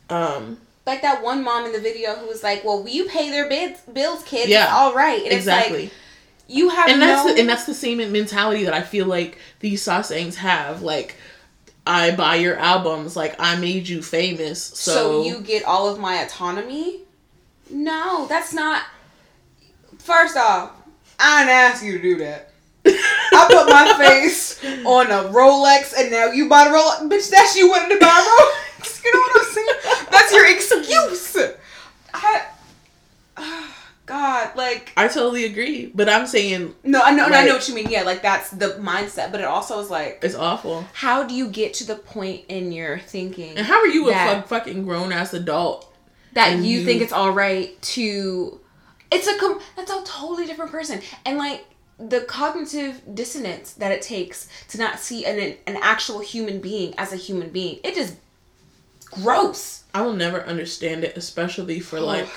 [0.10, 3.32] um, Like that one mom in the video who was like, "Well, will you pay
[3.32, 4.50] their bids, bills, kids?
[4.50, 4.66] Yeah.
[4.66, 5.86] It's all right." And exactly.
[5.86, 6.00] It's like,
[6.56, 7.34] You have and that's no.
[7.34, 10.82] the, and that's the same mentality that I feel like these sasaengs have.
[10.84, 11.16] Like,
[11.86, 16.00] I buy your albums, like I made you famous, so, so you get all of
[16.00, 17.02] my autonomy.
[17.70, 18.84] No, that's not.
[19.98, 20.72] First off,
[21.20, 22.52] I didn't ask you to do that.
[22.86, 27.10] I put my face on a Rolex, and now you bought a Rolex.
[27.10, 29.04] Bitch, that's you wanted to buy a Rolex.
[29.04, 30.08] You know what I'm saying?
[30.12, 31.38] That's your excuse.
[32.14, 32.46] I,
[33.36, 33.63] uh,
[34.14, 35.88] God, like I totally agree.
[35.88, 37.90] But I'm saying no, I know, and I know what you mean.
[37.90, 40.86] Yeah, like that's the mindset, but it also is like, it's awful.
[40.94, 44.44] how do you get to the point in your thinking And how are you a
[44.48, 45.90] fucking grown ass adult?
[46.34, 48.60] that you, you- think it's all right to?
[49.12, 51.66] It's a com- that's a totally different person, and like
[52.00, 57.14] the cognitive dissonance that it takes to not see an an actual human being as
[57.14, 57.80] a human being.
[57.84, 58.16] It is
[59.12, 59.84] gross.
[59.94, 62.30] I will never understand it, especially for like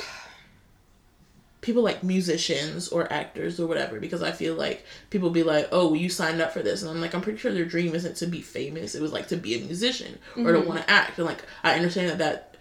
[1.61, 5.89] people like musicians or actors or whatever, because I feel like people be like, "Oh,
[5.89, 8.17] well, you signed up for this," and I'm like, I'm pretty sure their dream isn't
[8.17, 8.95] to be famous.
[8.95, 10.69] It was like to be a musician or to mm-hmm.
[10.69, 12.57] want to act, and like I understand that that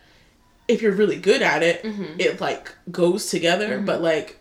[0.67, 2.19] if you're really good at it, mm-hmm.
[2.19, 3.85] it like goes together, mm-hmm.
[3.85, 4.39] but like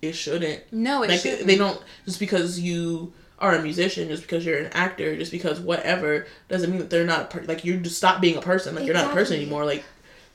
[0.00, 0.62] it shouldn't.
[0.72, 1.46] No, it like shouldn't.
[1.46, 5.60] they don't just because you are a musician, just because you're an actor, just because
[5.60, 8.74] whatever doesn't mean that they're not a per- like you just stop being a person.
[8.74, 9.64] Like you're not a person anymore.
[9.64, 9.84] Like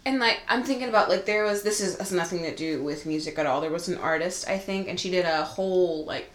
[0.06, 3.06] And like I'm thinking about like there was this is has nothing to do with
[3.06, 3.62] music at all.
[3.62, 6.30] There was an artist I think, and she did a whole like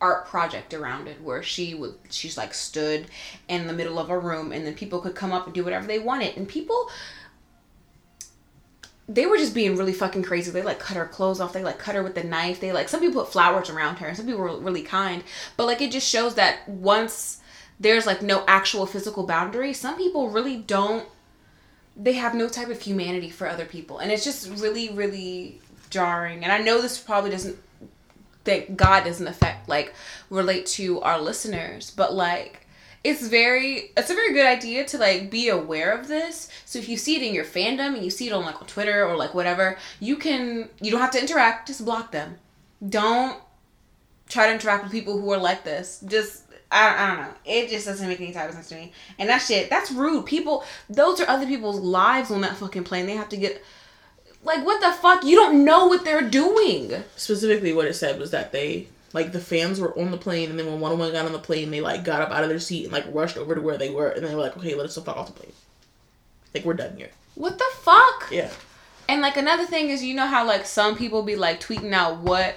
[0.00, 3.06] art project around it where she would she's like stood
[3.48, 5.88] in the middle of a room and then people could come up and do whatever
[5.88, 6.88] they wanted and people
[9.08, 10.50] they were just being really fucking crazy.
[10.50, 11.54] They like cut her clothes off.
[11.54, 12.60] They like cut her with the knife.
[12.60, 14.14] They like some people put flowers around her.
[14.14, 15.24] Some people were really kind.
[15.56, 17.40] But like it just shows that once
[17.80, 21.08] there's like no actual physical boundary, some people really don't
[21.98, 23.98] they have no type of humanity for other people.
[23.98, 26.44] And it's just really really jarring.
[26.44, 27.58] And i know this probably doesn't
[28.44, 29.94] that god doesn't affect like
[30.30, 32.66] relate to our listeners but like
[33.04, 36.48] it's very it's a very good idea to like be aware of this.
[36.64, 39.04] So if you see it in your fandom and you see it on like twitter
[39.06, 41.68] or like whatever you can you don't have to interact.
[41.68, 42.36] Just block them.
[42.86, 43.40] Don't
[44.28, 46.02] try to interact with people who are like this.
[46.06, 47.32] Just I, I don't know.
[47.46, 48.92] It just doesn't make any type of sense to me.
[49.18, 50.26] And that shit, that's rude.
[50.26, 53.06] People, those are other people's lives on that fucking plane.
[53.06, 53.62] They have to get,
[54.44, 55.24] like, what the fuck?
[55.24, 56.92] You don't know what they're doing.
[57.16, 60.58] specifically what it said was that they like the fans were on the plane and
[60.58, 62.50] then when one of them got on the plane they like got up out of
[62.50, 64.74] their seat and like rushed over to where they were and they were like okay
[64.74, 65.52] let us the fuck off the plane
[66.54, 68.28] like we're done here What the fuck?
[68.30, 68.50] yeah
[69.08, 72.18] And like another thing is, you know how like some people be like tweeting out
[72.18, 72.56] what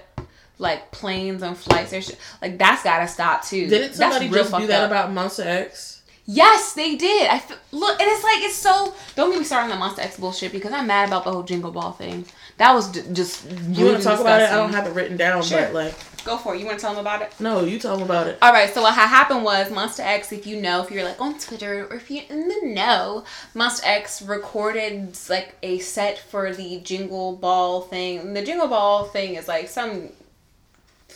[0.62, 3.68] like planes and flights there's like that's gotta stop too.
[3.68, 4.92] didn't somebody That's just do that up.
[4.92, 5.98] about Monsta X
[6.28, 7.30] Yes, they did.
[7.30, 8.94] I f- look, and it's like it's so.
[9.16, 11.42] Don't get me started on the Monsta X bullshit because I'm mad about the whole
[11.44, 12.26] Jingle Ball thing.
[12.58, 13.50] That was d- just.
[13.70, 15.60] you want to talk about it i don't have it written down Sure.
[15.64, 16.60] but like Go for it.
[16.60, 17.34] You want to tell them about it?
[17.40, 18.72] no you tell them about it All right.
[18.72, 20.32] So what ha- happened was Monsta X.
[20.32, 23.82] If you know, if you're like on Twitter or if you're in the know, Monsta
[23.84, 28.20] X recorded like a set for the Jingle Ball thing.
[28.20, 30.10] And the Jingle Ball thing is like some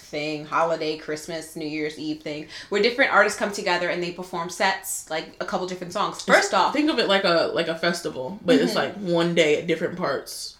[0.05, 4.49] thing holiday christmas new year's eve thing where different artists come together and they perform
[4.49, 6.21] sets like a couple different songs.
[6.21, 8.63] First off think of it like a like a festival but Mm-hmm.
[8.65, 10.57] it's like one day at different parts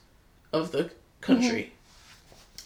[0.51, 0.89] of the
[1.21, 1.73] country.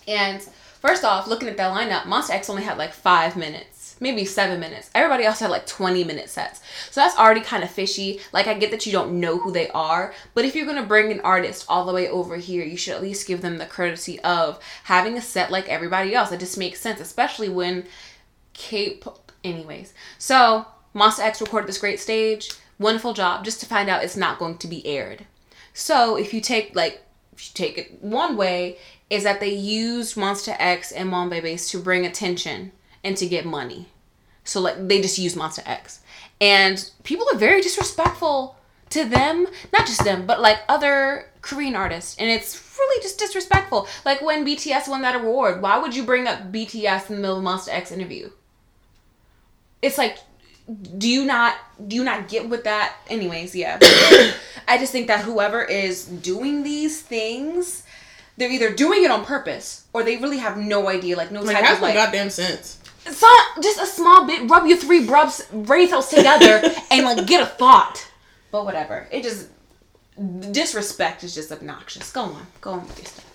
[0.08, 4.26] And first off, looking at that lineup, Monsta X only had like five minutes, maybe
[4.26, 4.90] seven minutes.
[4.96, 6.62] Everybody else had like 20 minute sets.
[6.90, 8.20] So that's already kind of fishy.
[8.32, 11.12] Like, I get that you don't know who they are, but if you're to bring
[11.12, 14.20] an artist all the way over here, you should at least give them the courtesy
[14.22, 16.32] of having a set like everybody else.
[16.32, 17.86] It just makes sense, especially when
[18.54, 19.00] K
[19.44, 22.52] Anyways, so Monsta X recorded this great stage.
[22.78, 25.26] Wonderful job, just to find out it's not going to be aired.
[25.74, 27.02] So if you take like
[27.34, 28.78] if you take it one way
[29.10, 32.74] is that they used Monsta X and Mombay Base to bring attention
[33.10, 33.88] and to get money.
[34.44, 36.00] So like they just use Monsta X.
[36.40, 38.56] And people are very disrespectful
[38.92, 42.16] to them, not just them, but like other Korean artists.
[42.18, 43.88] And it's really just disrespectful.
[44.06, 47.40] Like when BTS won that award, why would you bring up BTS in the middle
[47.40, 48.30] of Monsta X interview?
[49.82, 50.20] It's like
[51.00, 51.56] do you not
[51.88, 53.80] do you not get with that anyways yeah
[54.68, 57.82] i just think that whoever is doing these things
[58.38, 61.58] they're either doing it on purpose or they really have no idea like no like
[61.58, 62.79] type of like goddamn sense
[63.12, 67.42] some just a small bit rub your three brubs brain cells together and like get
[67.42, 68.06] a thought
[68.52, 69.48] but whatever it just
[70.52, 73.26] disrespect is just obnoxious go on go on with your stuff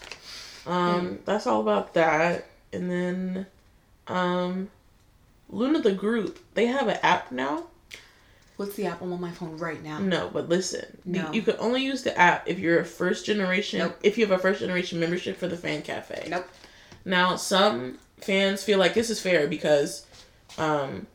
[0.67, 2.47] Um, that's all about that.
[2.73, 3.47] And then,
[4.09, 4.71] um,
[5.51, 7.65] LOONA the group, they have an app now.
[8.57, 11.33] what's the app I'm on my phone right now No, but listen, you- No.
[11.33, 13.79] you, can only use the app if you're a first generation.
[13.81, 13.99] Nope.
[14.03, 16.27] If you have a first generation membership for the fan cafe.
[16.31, 16.47] nope
[17.05, 20.07] Now, some fans feel like this is fair because
[20.59, 21.07] um,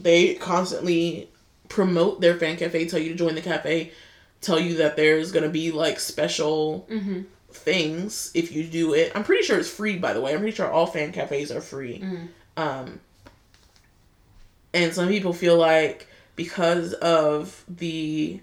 [0.00, 1.28] they constantly
[1.68, 3.92] promote their fan cafe, tell you to join the cafe,
[4.40, 7.22] tell you that there's gonna be like special Mm-hmm.
[7.50, 9.10] things if you do it.
[9.14, 10.32] I'm pretty sure it's free, by the way.
[10.32, 11.98] I'm pretty sure all fan cafes are free.
[12.00, 12.28] Mhm.
[12.56, 13.00] Um,
[14.74, 18.40] and some people feel like because of the,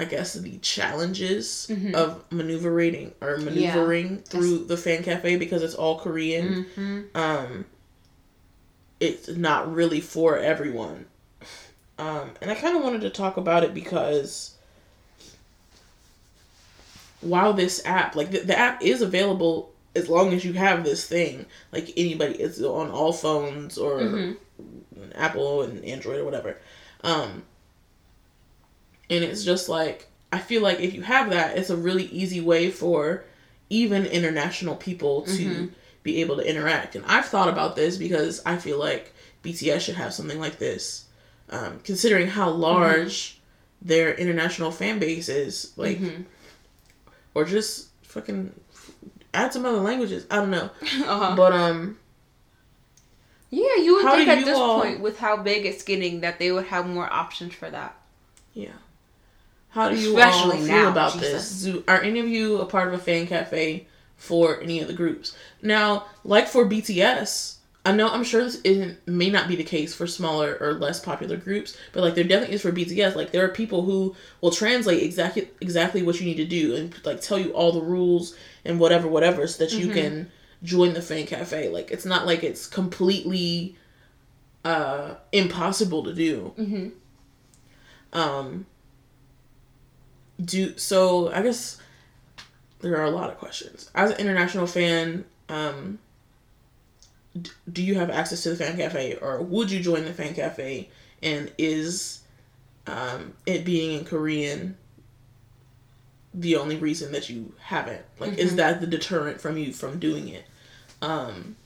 [0.00, 1.92] I guess the challenges Mhm.
[1.94, 6.64] of maneuvering or maneuvering through the fan cafe because it's all Korean.
[6.74, 7.00] Mm-hmm.
[7.14, 7.66] Um,
[8.98, 11.04] it's not really for everyone.
[11.98, 14.52] Um, and I kind of wanted to talk about it because
[17.20, 21.06] while this app, like the, the app is available as long as you have this
[21.06, 24.36] thing, like anybody, it's on all phones or Mhm.
[25.14, 26.56] Apple and Android or whatever.
[27.02, 27.42] Um,
[29.10, 32.40] and it's just like, I feel like if you have that, it's a really easy
[32.40, 33.24] way for
[33.68, 35.70] even international people to Mhm.
[36.02, 36.94] be able to interact.
[36.96, 41.04] And I've thought about this because I feel like BTS should have something like this,
[41.50, 43.38] um, considering how large
[43.82, 45.72] their international fan base is.
[45.76, 46.24] Like, Mhm.
[47.34, 48.52] or just fucking
[49.34, 50.26] add some other languages.
[50.30, 50.70] I don't know,
[51.06, 51.34] Uh-huh.
[51.36, 51.98] but um,
[53.50, 56.52] yeah, you would think at this all- point, with how big it's getting, that they
[56.52, 57.96] would have more options for that.
[58.54, 58.70] yeah.
[59.70, 61.62] How do you Especially all feel now, about Jesus.
[61.62, 61.76] this?
[61.86, 65.36] Are any of you a part of a fan cafe for any of the groups?
[65.62, 67.56] Now, like for BTS,
[67.86, 70.98] I know I'm sure this isn't may not be the case for smaller or less
[71.00, 73.14] popular groups, but like there definitely is for BTS.
[73.14, 76.94] Like there are people who will translate exactly exactly what you need to do and
[77.06, 79.94] like tell you all the rules and whatever whatever so that you Mhm.
[79.94, 80.30] can
[80.62, 81.68] join the fan cafe.
[81.70, 83.76] Like it's not like it's completely
[84.64, 86.52] uh impossible to do.
[86.58, 88.18] Mm-hmm.
[88.18, 88.66] Um
[90.44, 91.78] do so I guess
[92.80, 93.90] there are a lot of questions.
[93.94, 95.98] As an international fan, um
[97.40, 100.34] d- do you have access to the fan cafe or would you join the fan
[100.34, 100.88] cafe
[101.22, 102.20] and is
[102.86, 104.76] um it being in Korean
[106.32, 108.02] the only reason that you haven't?
[108.18, 108.56] Like is Mhm.
[108.56, 110.44] that the deterrent from you from doing it?
[111.02, 111.56] Um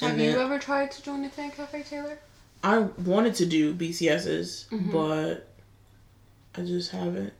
[0.00, 2.18] Have and you ever tried to join the fan cafe, Taylor?
[2.62, 4.92] I wanted to do BTS's, Mhm.
[4.92, 5.47] but
[6.58, 7.32] I just haven't.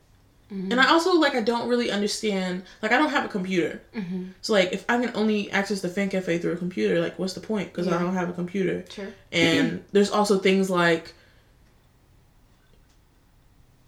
[0.51, 0.71] Mm-hmm.
[0.71, 3.81] And I also like I don't really understand like I don't have a computer.
[3.95, 4.29] mm-hmm.
[4.41, 7.33] So like if I can only access the fan cafe through a computer, like what's
[7.33, 7.71] the point?
[7.71, 8.83] Because I don't have a computer.
[8.89, 9.09] Sure.
[9.31, 11.13] And there's also things like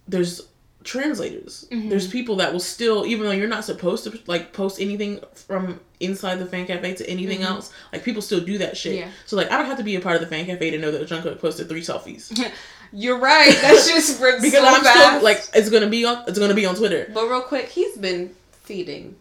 [0.06, 0.42] there's
[0.84, 1.66] translators.
[1.70, 1.90] Mhm.
[1.90, 5.80] There's people that will still even though you're not supposed to like post anything from
[6.00, 7.46] inside the fan cafe to anything Mhm.
[7.46, 8.96] else, like people still do that shit.
[8.96, 9.08] Yeah.
[9.26, 10.90] So like I don't have to be a part of the fan cafe to know
[10.90, 12.36] that Jungkook posted three selfies.
[12.92, 13.56] You're right.
[13.62, 14.98] That's just ripped because so I'm fast.
[15.08, 17.10] still like it's gonna be on it's gonna be on Twitter.
[17.12, 19.16] But real quick, he's been feeding.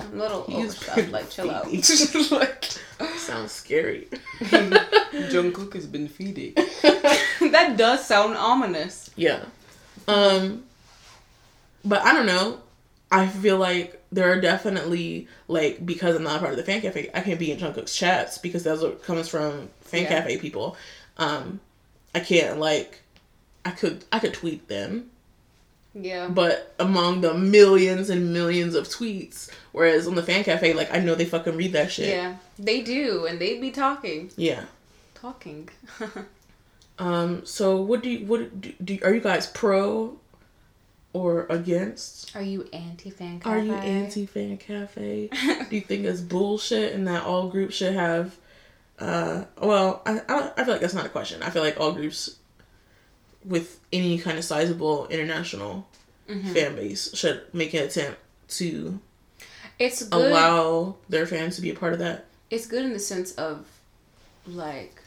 [0.00, 1.10] I'm a little He's overstuffed.
[1.12, 1.66] Like, chill out.
[1.70, 2.28] feeding.
[2.30, 2.64] like,
[3.16, 4.08] Sounds scary.
[4.40, 6.54] Jungkook has been feeding.
[6.54, 9.10] that does sound ominous.
[9.16, 9.44] yeah.
[10.08, 10.64] Um
[11.84, 12.60] but I don't know.
[13.10, 16.80] I feel like there are definitely like because I'm not a part of the fan
[16.80, 20.08] cafe, I can't be in Jungkook's chats because that's what comes from fan Yeah.
[20.20, 20.76] cafe people.
[21.18, 21.60] Um
[22.14, 23.00] I can't like
[23.64, 25.10] I could I could tweet them,
[25.94, 26.28] Yeah.
[26.28, 30.98] but among the millions and millions of tweets, whereas on the fan cafe, like I
[30.98, 32.08] know they fucking read that shit.
[32.08, 32.36] Yeah.
[32.58, 34.30] They do, and they'd be talking.
[34.36, 34.64] Yeah.
[35.14, 35.68] Talking.
[36.98, 37.44] Um.
[37.46, 40.18] So, what do you what do, do are you guys pro
[41.14, 42.36] or against?
[42.36, 43.50] Are you anti fan cafe?
[43.50, 45.28] Are you anti fan cafe?
[45.70, 48.36] do you think it's bullshit and that all groups should have?
[49.02, 49.44] Uh.
[49.60, 51.42] Well, I I, I feel like that's not a question.
[51.42, 52.36] I feel like all groups
[53.44, 55.88] with any kind of sizable international
[56.28, 56.52] Mhm.
[56.54, 59.00] fan base should make an attempt to
[59.80, 60.30] It's good.
[60.30, 62.26] allow their fans to be a part of that.
[62.50, 63.66] it's good in the sense of
[64.46, 65.00] like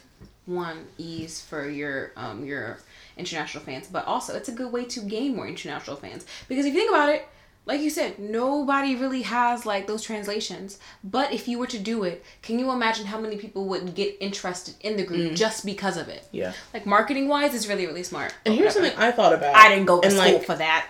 [0.46, 2.78] one ease for your um your
[3.16, 6.74] international fans but also it's a good way to gain more international fans because if
[6.74, 7.26] you think about it
[7.66, 12.04] like you said nobody really has like those translations but if you were to do
[12.04, 15.96] it can you imagine how many people would get interested in the group just because
[15.96, 16.52] of it Yeah.
[16.72, 18.94] like marketing wise it's really really smart And here's whatever.
[18.94, 19.54] something I thought about.
[19.56, 20.86] i didn't go to and, school like, for that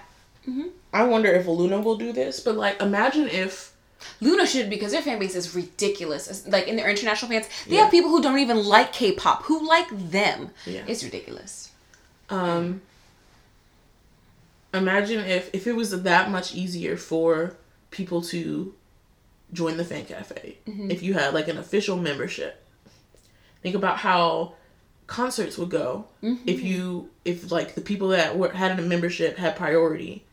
[0.93, 3.73] I wonder if LOONA will do this, but like, imagine if
[4.21, 6.29] LOONA should because their fan base is ridiculous.
[6.29, 7.83] It's- Like in their international fans, they Yeah.
[7.83, 10.51] have people who don't even like K-pop who like them.
[10.65, 10.85] Yeah.
[10.87, 11.71] It's ridiculous.
[12.31, 12.81] Um,
[14.77, 17.57] imagine if if it was that much easier for
[17.91, 18.75] people to
[19.53, 20.91] join the fan cafe mm-hmm.
[20.91, 22.63] if you had like an official membership.
[23.63, 24.55] Think about how
[25.07, 26.43] concerts would go mm-hmm.
[26.47, 30.27] if you if like the people that were had a membership had priority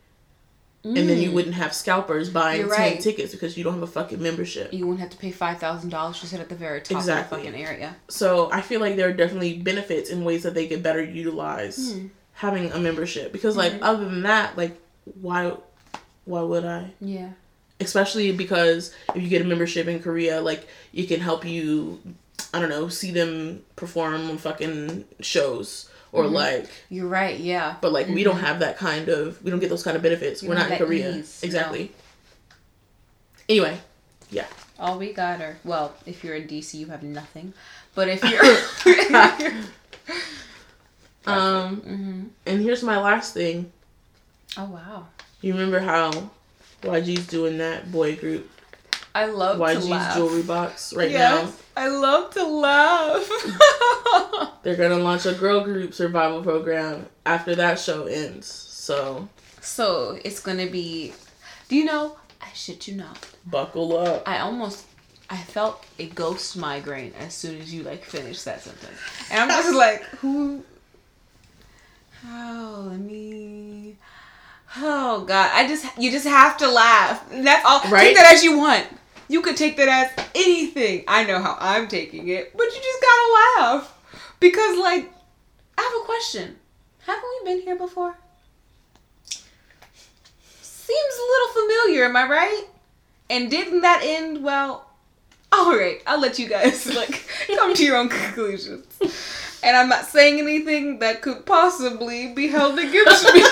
[0.84, 1.34] and then you mm.
[1.34, 3.00] wouldn't have scalpers buying You're 10 right.
[3.00, 4.70] tickets because you don't have a fucking membership.
[4.72, 7.38] You wouldn't have to pay five thousand dollars to sit at the very top Exactly.
[7.38, 7.96] of the fucking area.
[8.08, 11.94] So I feel like there are definitely benefits in ways that they could better utilize
[11.94, 12.06] Hmm.
[12.34, 13.84] Having a membership because like Mm-hmm.
[13.84, 14.76] other than that, like
[15.20, 15.52] why
[16.24, 16.92] why would I?
[17.00, 17.30] Yeah.
[17.80, 22.00] especially because if you get a membership in Korea, like it can help you,
[22.54, 26.34] I don't know, see them perform on fucking shows or Mm-hmm.
[26.34, 27.38] like, You're right.
[27.38, 27.76] Yeah.
[27.80, 30.42] but like we don't have that kind of, we don't get those kind of benefits.
[30.42, 31.92] You We're don't in Korea, ease, exactly.
[33.48, 33.78] Anyway,
[34.30, 34.46] yeah,
[34.78, 37.52] All we got are well, if you're in DC, you have nothing.
[37.94, 39.52] But if you're,
[41.26, 43.72] um, hmm and here's my last thing.
[44.56, 45.06] oh wow,
[45.40, 46.10] You remember how
[46.82, 48.50] YG's doing that boy group
[49.14, 51.42] I love to YG's jewelry box right now.
[51.42, 53.28] yes, I love to laugh.
[54.62, 58.46] They're gonna launch a girl group survival program after that show ends.
[58.46, 59.28] So
[59.60, 61.12] so it's gonna be.
[61.68, 62.16] Do you know?
[62.42, 63.18] I shit you not.
[63.46, 64.28] buckle up.
[64.28, 64.84] I almost
[65.30, 68.98] I felt a ghost migraine as soon as you like finished that sentence.
[69.30, 70.62] And I'm just like, who
[72.26, 73.96] Oh, let me
[74.76, 77.24] Oh god, I just you just have to laugh.
[77.30, 78.08] That's all Right?
[78.08, 78.86] take that as you want.
[79.28, 81.04] You could take that as anything.
[81.06, 83.98] I know how I'm taking it, but you just gotta laugh.
[84.40, 85.12] Because like
[85.78, 86.56] I have a question.
[87.06, 88.16] Haven't we been here before?
[90.62, 92.64] Seems a little familiar, am I right?
[93.30, 94.88] And didn't that end well?
[95.52, 98.86] All right, I'll let you guys like come to your own conclusions.
[99.64, 103.40] And I'm not saying anything that could possibly be held against me.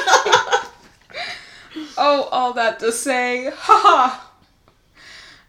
[1.97, 4.21] oh, all that to say, haha.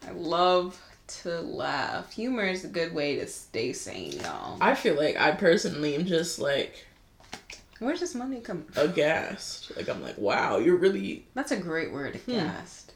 [0.07, 0.80] I love
[1.22, 2.14] to laugh.
[2.14, 4.57] Humor is a good way to stay sane, y'all.
[4.61, 6.86] I feel like I personally am just like
[7.80, 8.66] Where's this money coming?
[8.78, 9.76] aghast.
[9.76, 11.26] Like I'm like, wow, you're really.
[11.34, 12.32] That's a great word, Hmm.
[12.32, 12.93] aghast.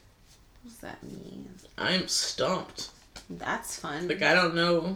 [0.64, 1.50] What does that mean?
[1.78, 2.92] I'm stumped.
[3.30, 4.08] That's fun.
[4.08, 4.96] Like I don't know.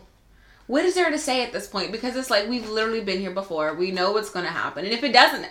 [0.72, 1.92] What is there to say at this point?
[1.92, 3.74] Because it's like we've literally been here before.
[3.74, 4.86] We know what's going to happen.
[4.86, 5.46] And if it doesn't.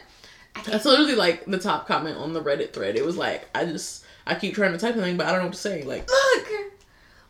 [0.64, 2.96] That's literally like the top comment on the Reddit thread.
[2.96, 5.44] It was like, I just I keep trying to type something, but I don't know
[5.48, 5.82] what to say.
[5.82, 6.48] Like, Look!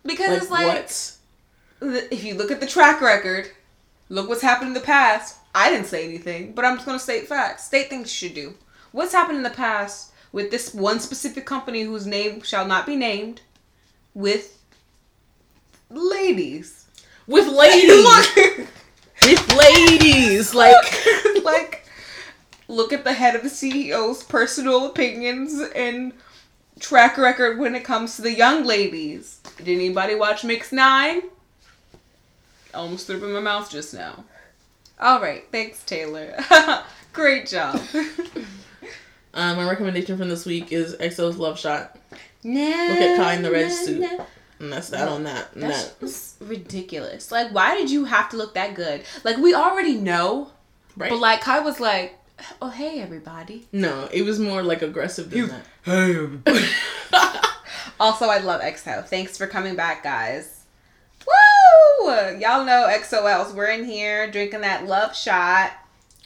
[0.05, 1.17] Because like it's
[1.81, 2.13] like, what?
[2.13, 3.51] if you look at the track record,
[4.09, 5.39] look what's happened in the past.
[5.53, 7.65] I didn't say anything, but I'm just going to state facts.
[7.65, 8.55] State things you should do.
[8.93, 12.95] What's happened in the past with this one specific company whose name shall not be
[12.95, 13.41] named
[14.15, 14.63] with
[15.91, 16.80] ladies?
[17.31, 18.67] With ladies,
[19.23, 20.75] with ladies, like
[21.45, 21.87] like
[22.67, 26.13] look at the head of the CEO's personal opinions and
[26.81, 29.39] track record when it comes to the young ladies.
[29.59, 31.23] Did anybody watch Mix Nine?
[32.75, 34.25] Almost threw up in my mouth just now.
[34.99, 36.35] All right, thanks Taylor.
[37.13, 37.81] Great job.
[39.35, 41.97] um, my recommendation from this week is EXO's Love Shot,
[42.43, 44.05] no, Look at Kai in the red suit.
[44.61, 45.55] And that's that on that.
[45.55, 47.33] And That's that ridiculous.
[47.33, 49.03] Like, why did you have to look that good?
[49.25, 50.51] Like, we already know,
[50.97, 51.09] right?
[51.11, 52.19] but like Kai was like,
[52.61, 55.65] "Oh hey everybody." no, it was more like aggressive than You- that.
[55.83, 56.29] Hey
[57.99, 59.07] Also, I love EXO.
[59.07, 60.65] Thanks for coming back, guys.
[61.27, 62.39] Woo!
[62.39, 63.53] Y'all know EXO-Ls.
[63.53, 65.73] We're in here drinking that love shot.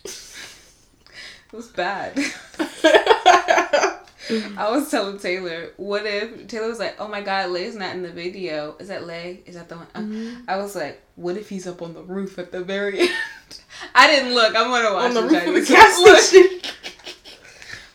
[0.05, 2.17] It was bad.
[4.57, 8.03] I was telling Taylor, what if Taylor was like, "Oh my God, Lay's not in
[8.03, 9.43] the video." Is that Lay?
[9.47, 9.87] Is that the one?
[9.95, 10.49] Uh, Mm-hmm.
[10.49, 13.11] I was like, "What if he's up on the roof at the very end?"
[13.95, 14.55] I didn't look.
[14.57, 16.61] I'm gonna watch on the the roof of the gas station.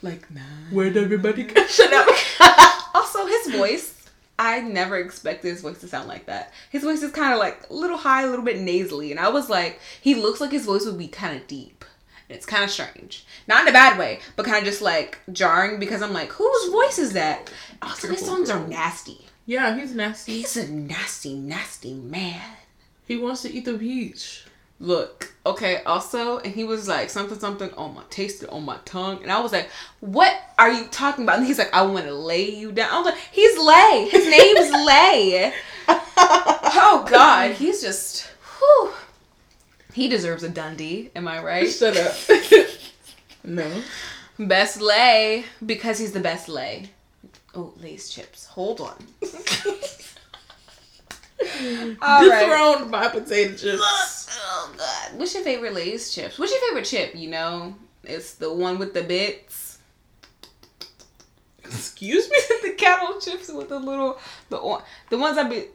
[0.01, 0.39] Like, nah.
[0.71, 1.65] Where'd everybody go?
[1.67, 2.07] Shut up.
[2.95, 4.05] Also, his voice,
[4.37, 6.53] I never expected his voice to sound like that.
[6.69, 9.11] His voice is kind of like a little high, a little bit nasally.
[9.11, 11.83] And I was like, he looks like his voice would be kind of deep.
[12.29, 13.25] It's kind of strange.
[13.47, 16.71] Not in a bad way, but kind of just like jarring because I'm like, whose
[16.71, 17.51] voice is that?
[17.81, 19.25] Oh, also, his songs are nasty.
[19.47, 20.33] yeah, he's nasty.
[20.33, 22.41] He's a nasty, nasty man.
[23.07, 24.43] He wants to eat the peach.
[24.81, 29.21] Look, okay, also, and he was like, something, something on my, tasted on my tongue.
[29.23, 29.69] And I was like,
[29.99, 31.39] what are you talking about?
[31.39, 32.89] And he's like, I want to lay you down.
[32.89, 34.07] I was like, he's Lay.
[34.09, 35.53] His name's Lay.
[36.71, 37.53] Oh, God.
[37.53, 38.27] He's just,
[38.59, 38.91] whew.
[39.99, 41.11] He deserves a Dundie.
[41.13, 41.69] Am I right?
[41.69, 42.15] Shut up.
[43.43, 43.69] no.
[44.39, 46.91] Best Lay, because he's the best Lay.
[47.53, 48.45] Oh, Lay's chips.
[48.45, 48.95] Hold on.
[52.01, 52.47] All right.
[52.47, 54.39] Dethroned by potato chips.
[54.41, 55.19] Oh god.
[55.19, 56.39] What's your favorite Lay's chips?
[56.39, 57.13] What's your favorite chip?
[57.13, 57.75] You know,
[58.05, 59.79] it's the one with the bits.
[61.65, 62.37] Excuse me?
[62.63, 64.17] the kettle chips with the little
[64.49, 65.65] the the ones I be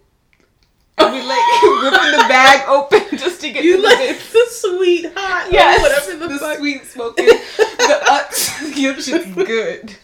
[0.98, 4.32] I be like ripping the bag open just to get You to the like bits.
[4.32, 6.58] the sweet hot, Yes, whatever the, the fuck.
[6.58, 9.94] sweet smoking, the uh, your shit's good.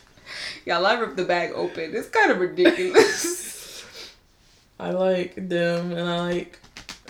[0.66, 1.94] Y'all, I ripped the bag open.
[1.94, 3.84] It's kind of ridiculous.
[4.78, 6.58] I like them, and I like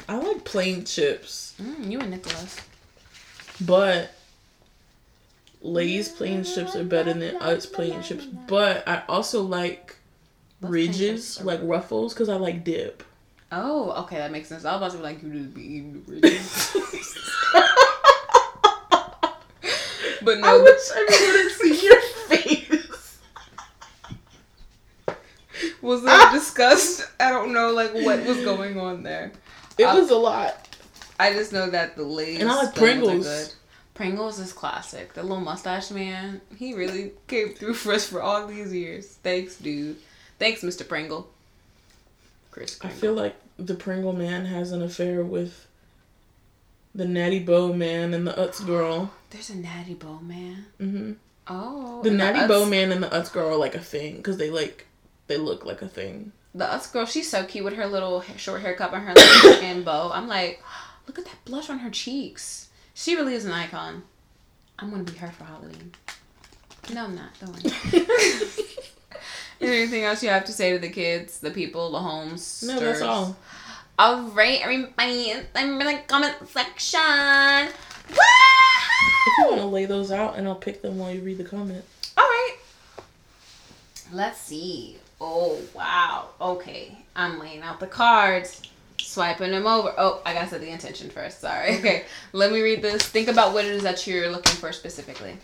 [0.09, 2.57] I like plain chips, Mm, you and Nicholas.
[3.61, 4.13] but
[5.63, 8.25] Lay's plain chips are better than Utz plain chips.
[8.25, 9.97] But I also like
[10.61, 13.03] ridges, like ruffles, because I like dip.
[13.53, 14.65] Oh, okay, that makes sense.
[14.65, 16.77] I was about to be like, you just be eating the ridges.
[20.23, 23.19] but I no, wish everyone had see your face.
[25.83, 27.09] was there disgust?
[27.19, 29.33] I don't know, like what was going on there.
[29.79, 30.69] It Uh, was a lot.
[31.19, 33.25] I just know that the Lay's And I like buns are Pringles.
[33.27, 33.53] good.
[33.95, 35.13] Pringles is classic.
[35.15, 39.07] The little mustache man, he really came through for us for all these years.
[39.23, 39.97] Thanks, dude.
[40.39, 40.89] Thanks, Mr.
[40.89, 41.29] Pringle.
[42.51, 45.67] Chris I feel like the Pringle man has an affair with
[46.95, 49.13] the Natty Boh man and the Utz girl.
[49.31, 50.67] There's a Natty Boh man.
[50.79, 51.13] hmm
[51.47, 52.01] Oh.
[52.03, 54.37] The and Natty Utz- Bow man and the Utz girl are like a thing because
[54.37, 54.87] they like
[55.27, 56.33] they look like a thing.
[56.55, 59.85] The Utz girl, she's so cute with her little short haircut and her like, and
[59.85, 60.11] bow.
[60.13, 60.63] I'm like,
[61.07, 62.69] look at that blush on her cheeks.
[62.95, 64.03] She really is an icon.
[64.79, 65.93] I'm gonna be her for Halloween.
[66.93, 67.31] No, I'm not.
[67.39, 68.43] Don't worry.
[69.61, 72.65] Is there anything else you have to say to the kids, the people, the homes?
[72.67, 73.37] No, that's all.
[73.99, 77.69] All right, everybody, I'm in the comment section.
[78.09, 81.45] If you want to lay those out, and I'll pick them while you read the
[81.45, 81.85] comment.
[82.17, 82.57] All right.
[84.11, 84.97] Let's see.
[85.21, 86.29] Oh, wow.
[86.41, 86.97] Okay.
[87.15, 88.63] I'm laying out the cards,
[88.97, 89.93] swiping them over.
[89.99, 91.41] Oh, I gotta set the intention first.
[91.41, 91.77] Sorry.
[91.81, 92.05] Okay.
[92.33, 93.03] Let me read this.
[93.03, 95.37] Think about what it is that you're looking for specifically.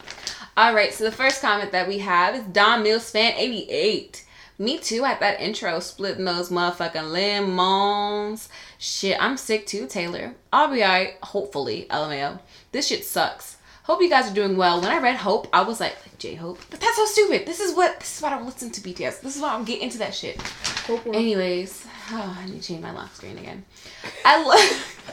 [0.57, 0.93] All right.
[0.93, 4.25] So the first comment that we have is Don Mills fan 88.
[4.59, 8.49] Me too at that intro, splitting those motherfucking lemons.
[8.79, 10.35] Shit, I'm sick too, Taylor.
[10.51, 11.87] I'll be alright, hopefully.
[11.91, 12.41] LMAO.
[12.73, 13.59] This shit sucks.
[13.83, 14.81] Hope you guys are doing well.
[14.81, 16.59] When I read Hope, I was like, J Hope.
[16.71, 17.47] But that's so stupid.
[17.47, 19.21] This is what this is why I don't listen to BTS.
[19.21, 20.41] This is why I don't get into that shit.
[20.41, 23.65] Hope Anyways, oh, I need to change my lock screen again.
[24.25, 25.13] I love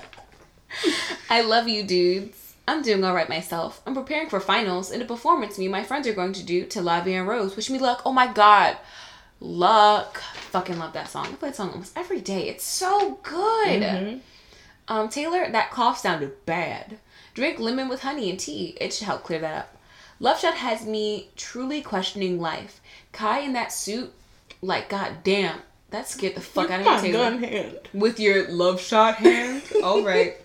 [1.29, 2.42] I love you dudes.
[2.67, 3.81] I'm doing alright myself.
[3.85, 6.65] I'm preparing for finals and a performance me and my friends are going to do
[6.67, 7.55] to La Vie en Rose.
[7.55, 8.01] Wish me luck.
[8.05, 8.77] Oh my god.
[9.39, 10.19] Luck.
[10.51, 11.27] Fucking love that song.
[11.27, 12.47] I play that song almost every day.
[12.47, 13.81] It's so good.
[13.81, 14.19] Mhm.
[14.87, 16.99] Um, Taylor, that cough sounded bad.
[17.33, 18.77] Drink lemon with honey and tea.
[18.79, 19.77] It should help clear that up.
[20.19, 22.79] Love Shot has me truly questioning life.
[23.11, 24.13] Kai in that suit,
[24.61, 25.59] like, goddamn,
[25.89, 27.29] that scared the fuck out of My me, Taylor.
[27.31, 27.79] gun hand.
[27.93, 29.63] With your love shot hand?
[29.83, 30.37] All right.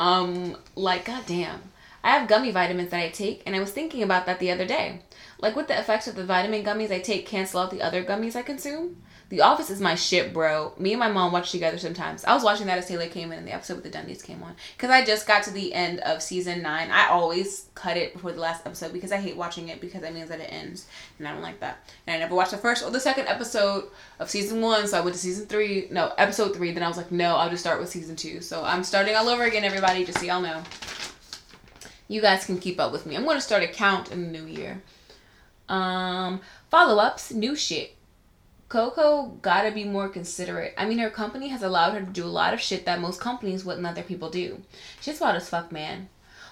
[0.00, 1.62] Um, like, goddamn.
[2.02, 4.66] I have gummy vitamins that I take, and I was thinking about that the other
[4.66, 5.00] day.
[5.38, 8.36] Like, what the effects of the vitamin gummies I take cancel out the other gummies
[8.36, 9.02] I consume?
[9.34, 10.72] The Office is my shit, bro.
[10.78, 12.24] Me and my mom watch together sometimes.
[12.24, 14.40] I was watching that as Taylor came in and the episode with the Dundies came
[14.44, 14.54] on.
[14.76, 16.90] Because I just got to the end of season 9.
[16.92, 20.14] I always cut it before the last episode because I hate watching it because that
[20.14, 20.86] means that it ends.
[21.18, 21.78] And I don't like that.
[22.06, 23.88] And I never watched the first or the second episode
[24.20, 25.88] of season 1, so I went to season 3.
[25.90, 26.70] No, episode 3.
[26.70, 28.40] Then I was like, no, I'll just start with season 2.
[28.40, 30.62] So I'm starting all over again, everybody, just so y'all know.
[32.06, 33.16] You guys can keep up with me.
[33.16, 34.80] I'm going to start a count in the new year.
[35.68, 37.96] Um, follow ups, new shit.
[38.74, 40.74] Coco gotta be more considerate.
[40.76, 43.20] I mean, her company has allowed her to do a lot of shit that most
[43.20, 44.62] companies wouldn't let their people do.
[45.00, 46.08] She's wild as fuck, man.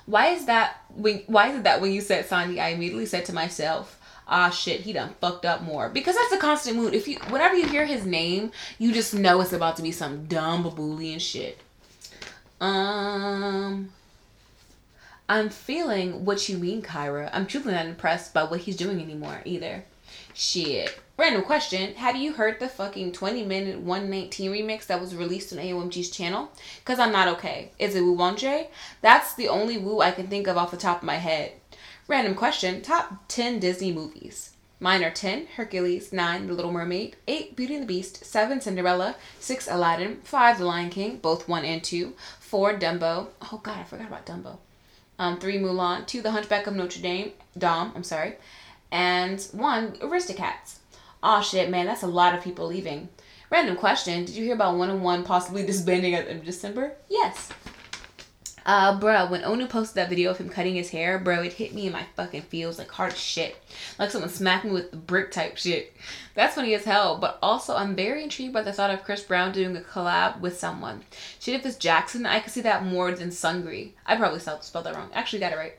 [0.07, 0.85] Why is that?
[0.95, 3.99] When why is it that when you said Sandy, I immediately said to myself,
[4.29, 6.95] "Ah, shit, he done fucked up more." Because that's a constant mood.
[6.95, 10.27] If you, whenever you hear his name, you just know it's about to be some
[10.27, 11.59] dumb baboolian shit.
[12.61, 13.91] Um,
[15.29, 17.31] I'm feeling what you mean, Kyra.
[17.33, 19.83] I'm truly not impressed by what he's doing anymore either.
[20.35, 21.02] Shit.
[21.19, 21.95] Random question.
[21.97, 26.51] Have you heard the fucking 20 minute 119 remix that was released on AOMG's channel?
[26.79, 27.71] Because I'm not okay.
[27.79, 28.69] Is it Woo Wonjae?
[29.03, 31.53] That's the only Wu I can think of off the top of my head.
[32.09, 32.81] Random question.
[32.81, 34.53] Top 10 Disney movies.
[34.81, 39.15] Mine are 10 Hercules, 9 The Little Mermaid, 8 Beauty and the Beast, 7 Cinderella,
[39.39, 43.29] 6 Aladdin, 5 The Lion King, both 1 and 2, 4 Dumbo.
[43.53, 44.57] Oh god, I forgot about Dumbo.
[45.19, 48.37] Um, 3 Mulan, 2 The Hunchback of Notre Dame, Dom, I'm sorry,
[48.91, 50.79] and 1 Aristocats.
[51.23, 53.09] Aw shit, man, that's a lot of people leaving.
[53.51, 56.95] Random question, did you hear about Wanna One possibly disbanding at the end of December?
[57.09, 57.51] Yes.
[58.65, 61.75] Uh, bro, when Onu posted that video of him cutting his hair, bro, it hit
[61.75, 63.57] me in my fucking feels like hard shit.
[63.99, 65.95] Like someone smacked me with brick type shit.
[66.35, 69.53] That's funny as hell, but also I'm very intrigued by the thought of Chris Brown
[69.53, 71.03] doing a collab with someone.
[71.41, 73.93] Shit, if it's Jackson, I could see that more than Seungri.
[74.07, 75.11] I probably spelled that wrong.
[75.13, 75.75] Actually, got it right.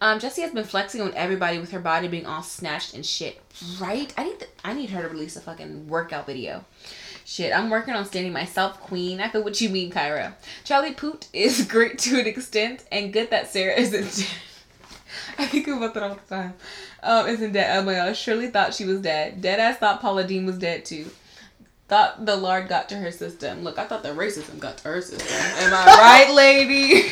[0.00, 3.40] Um, Jessie has been flexing on everybody with her body being all snatched and shit.
[3.80, 4.12] Right?
[4.16, 6.64] I need, th- I need her to release a fucking workout video.
[7.24, 9.20] Shit, I'm working on standing myself queen.
[9.20, 10.32] I feel what you mean, Kyra.
[10.64, 14.30] Charlie Puth is great to an extent, and good that Sarah isn't.
[15.38, 16.54] I think about that all the time.
[17.02, 17.78] Um, isn't dead.
[17.78, 19.40] Oh my gosh, Shirley thought she was dead.
[19.40, 21.10] Dead Deadass thought Paula Deen was dead too.
[21.88, 23.62] Thought the Lord got to her system.
[23.62, 25.26] Look, I thought the racism got to her system.
[25.30, 25.86] Am I
[26.26, 27.10] right, lady?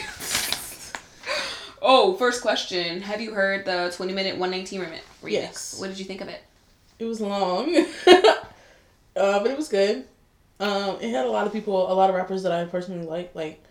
[1.82, 3.02] Oh, first question.
[3.02, 5.00] Have you heard the 20 minute 119 remix?
[5.24, 5.76] Yes.
[5.78, 6.42] What did you think of it?
[6.98, 8.34] It was long, uh,
[9.14, 10.06] but it was good.
[10.58, 13.34] Um, it had a lot of people, a lot of rappers that I personally like.
[13.34, 13.62] Like,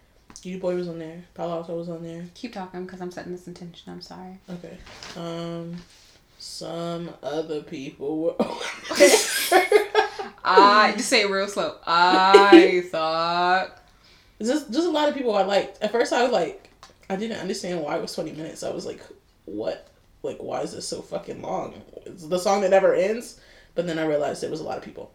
[0.43, 2.25] U Boy was on there, Paloalto was on there.
[2.35, 3.91] Keep talking because I'm setting this intention.
[3.91, 4.37] I'm sorry.
[4.47, 4.77] Okay.
[5.17, 5.77] Um,
[6.37, 8.35] some other people were.
[10.47, 11.77] I just say it real slow.
[11.87, 13.81] I thought
[14.39, 15.81] just just a lot of people I liked.
[15.81, 16.69] At first, I was like,
[17.09, 18.63] I didn't understand why it was twenty minutes.
[18.63, 19.01] I was like,
[19.45, 19.87] what?
[20.23, 21.81] Like, why is this so fucking long?
[22.05, 23.39] It's the song that never ends.
[23.75, 25.11] But then I realized it was a lot of people.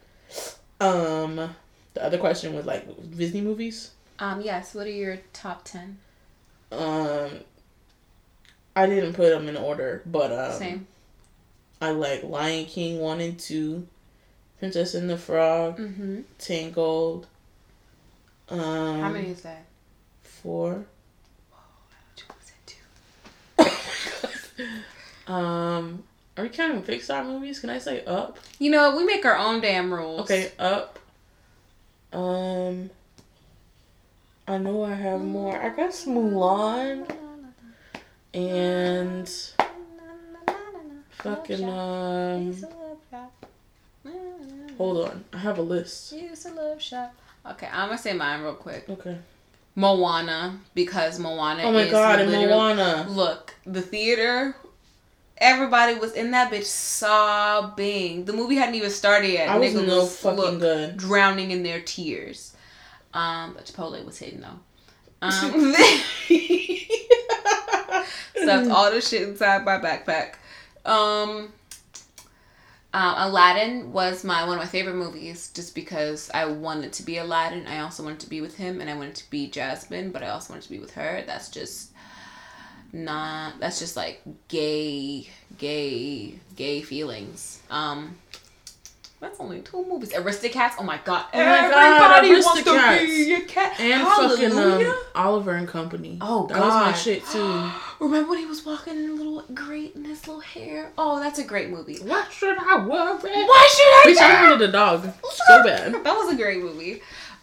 [0.80, 1.54] Um,
[1.94, 2.86] the other question was like
[3.16, 3.90] Disney movies.
[4.18, 4.74] um yes.
[4.74, 5.98] What are your top ten?
[6.70, 7.30] Um,
[8.76, 10.86] I didn't put them in order, but um, Same.
[11.80, 13.88] I like Lion King one and two,
[14.60, 16.20] Princess and the Frog, Mm-hmm.
[16.38, 17.26] Tangled.
[18.48, 19.64] Um, How many is that?
[20.22, 20.84] Four.
[22.16, 22.84] Two.
[25.26, 26.02] Um,
[26.36, 27.60] are we counting Pixar movies?
[27.60, 28.38] Can I say Up?
[28.58, 30.22] You know, we make our own damn rules.
[30.22, 30.98] Okay, Up.
[32.12, 32.90] Um,
[34.48, 35.60] I know I have more.
[35.60, 37.08] I guess Mulan
[38.34, 39.30] and
[41.10, 42.56] fucking um.
[44.76, 46.12] Hold on, I have a list.
[46.12, 48.88] Okay, I'm gonna say mine real quick.
[48.88, 49.18] Okay.
[49.74, 51.62] Moana because Moana.
[51.64, 53.06] Oh my god, and Moana.
[53.08, 54.54] Look, the theater.
[55.38, 58.26] Everybody was in that bitch sobbing.
[58.26, 59.48] The movie hadn't even started yet.
[59.48, 60.98] I was Nigga no fucking look, good.
[60.98, 62.54] drowning in their tears.
[63.14, 64.58] Um, but Chipotle was hitting though.
[65.22, 65.74] Um,
[68.34, 70.36] stuffed all the shit inside my backpack.
[70.86, 71.52] Um,
[72.92, 77.18] um, Aladdin was my one of my favorite movies, just because I wanted to be
[77.18, 77.66] Aladdin.
[77.66, 80.30] I also wanted to be with him, and I wanted to be Jasmine, but I
[80.30, 81.22] also wanted to be with her.
[81.24, 81.90] That's just
[82.92, 83.60] not.
[83.60, 85.28] That's just like gay,
[85.58, 87.60] gay, gay feelings.
[87.70, 88.16] Um.
[89.20, 90.12] That's only two movies.
[90.12, 90.76] Aristocats.
[90.78, 91.26] Oh my god.
[91.34, 93.78] Oh my God, Everybody wants to be a cat.
[93.78, 94.88] And fucking Hallelujah.
[94.88, 96.16] um, Oliver and Company.
[96.22, 97.70] Oh, that was my shit too.
[98.00, 100.90] Remember when he was walking in a little great in his little hair?
[100.96, 101.98] Oh, that's a great movie.
[101.98, 103.18] What should I worry?
[103.22, 104.04] Why should I?
[104.06, 105.02] Bitch, I wanted a dog
[105.48, 105.92] so bad.
[105.92, 106.94] That was a great movie.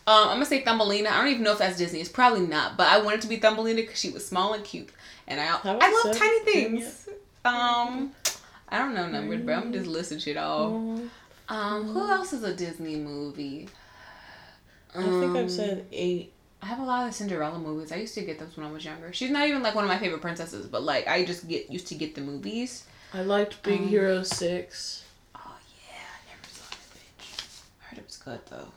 [0.08, 1.10] Um, I'm gonna say Thumbelina.
[1.10, 2.00] I don't even know if that's Disney.
[2.00, 4.90] It's probably not, but I wanted to be Thumbelina because she was small and cute,
[5.28, 6.14] and I I love so?
[6.14, 7.10] tiny things.
[7.46, 8.12] Um,
[8.70, 10.72] I don't know numbers, but I'm just listing shit off.
[10.74, 11.12] Um,
[11.50, 13.70] Um, who else is a Disney movie?
[14.96, 16.34] I think I've Um, said eight.
[16.62, 17.92] I have a lot of Cinderella movies.
[17.92, 19.14] I used to get those when I was younger.
[19.14, 21.88] She's not even like one of my favorite princesses, but like I just get used
[21.88, 22.86] to get the movies.
[23.14, 25.04] I liked Big Um, Hero Six.
[25.36, 25.56] Oh
[25.90, 27.62] yeah, I never saw that bitch.
[27.82, 28.68] I heard it was good though.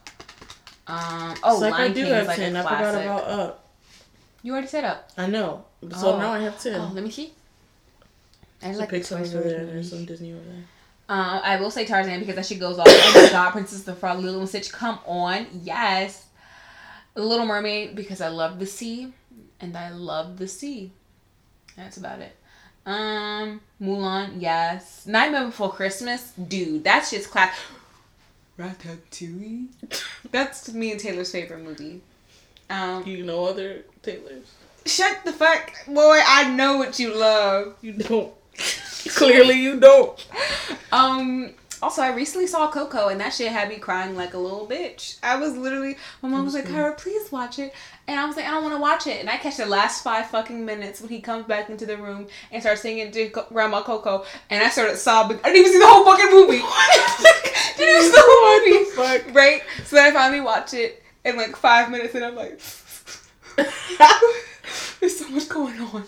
[0.87, 1.35] Um.
[1.43, 2.55] Oh, it's like Lion I do King have like ten.
[2.55, 3.67] I forgot about Up.
[4.43, 5.09] You already said up.
[5.17, 5.65] I know.
[5.97, 6.17] So Oh.
[6.19, 6.79] now I have ten.
[6.79, 7.33] Oh, let me see.
[8.61, 9.65] I There's like a the Pixar over there.
[9.65, 10.63] There's some Disney over there.
[11.09, 12.85] Uh, I will say Tarzan because that shit goes off.
[12.87, 16.27] Oh my god, Princess the Frog, Lilo and Stitch, come on, yes.
[17.13, 19.13] The Little Mermaid because I love the sea,
[19.59, 20.91] and I love the sea.
[21.75, 22.35] That's about it.
[22.85, 25.05] Um, Mulan, yes.
[25.05, 27.55] Nightmare Before Christmas, dude, that's just class.
[28.57, 29.67] Ratatouille.
[30.31, 32.01] That's me and Taylor's favorite movie.
[32.69, 34.45] Um, You know other Taylors?
[34.85, 36.19] shut the fuck, boy.
[36.25, 37.75] I know what you love.
[37.81, 38.33] You don't.
[39.15, 40.27] Clearly, you don't.
[40.91, 41.53] Um.
[41.81, 45.17] Also, I recently saw Coco, and that shit had me crying like a little bitch.
[45.23, 46.75] I was literally, my mom was like, mm-hmm.
[46.75, 47.73] "Kyra, please watch it,"
[48.07, 50.03] and I was like, "I don't want to watch it." And I catch the last
[50.03, 53.81] five fucking minutes when he comes back into the room and starts singing to Grandma
[53.81, 55.39] Coco, and I started sobbing.
[55.43, 56.61] I didn't even see the whole fucking movie.
[57.77, 58.91] didn't even see the whole movie.
[58.91, 59.35] Fuck.
[59.35, 59.63] Right?
[59.85, 62.61] So then I finally watch it in like five minutes, and I'm like,
[64.99, 66.03] "There's so much going on."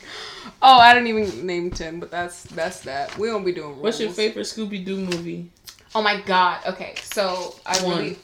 [0.61, 3.17] Oh, I didn't even name ten, but that's that's that.
[3.17, 3.79] We don't be doing.
[3.79, 5.49] What's your favorite Scooby Doo movie?
[5.95, 6.59] Oh my god.
[6.67, 7.97] Okay, so I One.
[7.97, 8.17] really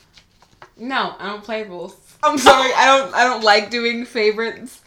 [0.77, 1.95] no, I don't play rules.
[2.23, 2.71] I'm sorry.
[2.73, 3.13] I don't.
[3.13, 4.81] I don't like doing favorites.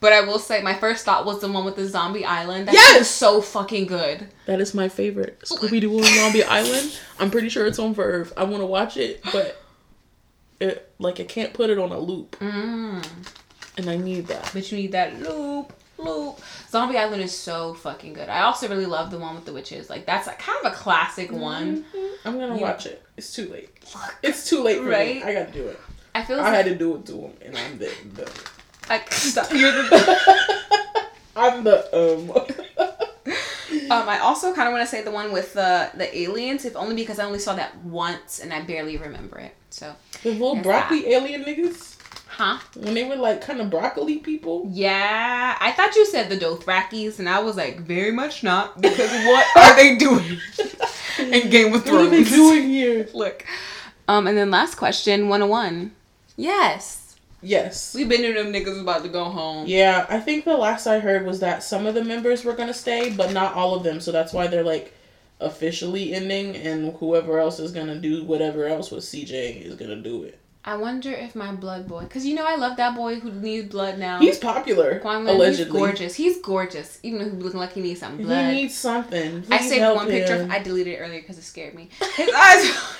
[0.00, 2.66] But I will say my first thought was the one with the zombie island.
[2.66, 2.94] That Yes!
[2.96, 4.26] yes, so fucking good.
[4.46, 5.38] That is my favorite.
[5.42, 6.98] Scooby Doo on Zombie Island.
[7.20, 8.32] I'm pretty sure it's on Verve.
[8.36, 9.62] I want to watch it, but
[10.60, 13.06] it like I can't put it on a loop, Mm.
[13.76, 14.50] and I need that.
[14.52, 16.40] But you need that loop, loop.
[16.72, 18.30] Zombie Island is so fucking good.
[18.30, 19.90] I also really love the one with the witches.
[19.90, 21.84] Like that's like kind of a classic one.
[22.24, 22.62] I'm gonna Yeah.
[22.62, 23.02] watch it.
[23.18, 23.68] It's too late.
[24.22, 25.16] It's too late for Right?
[25.16, 25.22] me.
[25.22, 25.78] I gotta do it.
[26.14, 27.90] I feel I like, had to do it to him, and I'm the.
[28.14, 28.30] the
[28.88, 29.52] like stop.
[29.52, 31.06] You're the
[31.36, 32.56] I'm the um.
[33.90, 36.76] Um, I also kind of want to say the one with the the aliens, if
[36.76, 39.54] only because I only saw that once and I barely remember it.
[39.68, 41.91] So, The little broccoli alien niggas
[42.32, 42.58] huh?
[42.76, 44.68] when they were like kind of broccoli people.
[44.70, 49.10] Yeah, I thought you said the Dothrakis, and I was like, very much not, because
[49.26, 50.38] what are they doing
[51.18, 51.86] in Game of Thrones?
[51.86, 53.08] What are they doing here?
[53.14, 53.44] Look.
[54.08, 55.92] Um, and then last question, Wanna One.
[56.36, 57.16] Yes.
[57.42, 57.94] Yes.
[57.94, 59.66] We've been to them niggas about to go home.
[59.66, 62.74] Yeah, I think the last I heard was that some of the members were gonna
[62.74, 64.00] stay, but not all of them.
[64.00, 64.94] So that's why they're like
[65.40, 70.22] officially ending, and whoever else is gonna do whatever else with CJ is gonna do
[70.22, 70.38] it.
[70.64, 73.68] I wonder if my blood boy, because you know I love that boy who needs
[73.68, 74.20] blood now.
[74.20, 75.64] He's popular, allegedly.
[75.64, 76.14] He's gorgeous.
[76.14, 78.52] He's gorgeous, even though he's looking like he needs some He blood.
[78.52, 79.44] needs something.
[79.50, 80.36] I saved one picture.
[80.36, 80.50] him.
[80.52, 81.88] I deleted it earlier because it scared me.
[82.14, 82.98] His eyes.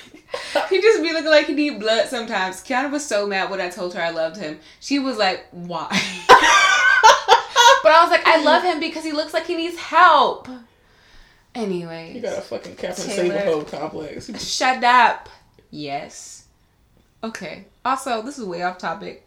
[0.71, 2.57] he just be looking like he need blood sometimes.
[2.65, 4.59] Kiana was so mad when I told her I loved him.
[4.81, 5.87] She was like, "Why?"
[6.29, 10.49] but I was like, "I love him because he looks like he needs help."
[11.55, 13.39] Anyways, You got a fucking Captain Taylor.
[13.39, 14.31] Sable complex.
[14.53, 15.29] shut up.
[15.71, 16.42] Yes.
[17.25, 17.67] Okay.
[17.85, 19.27] Also, this is way off topic.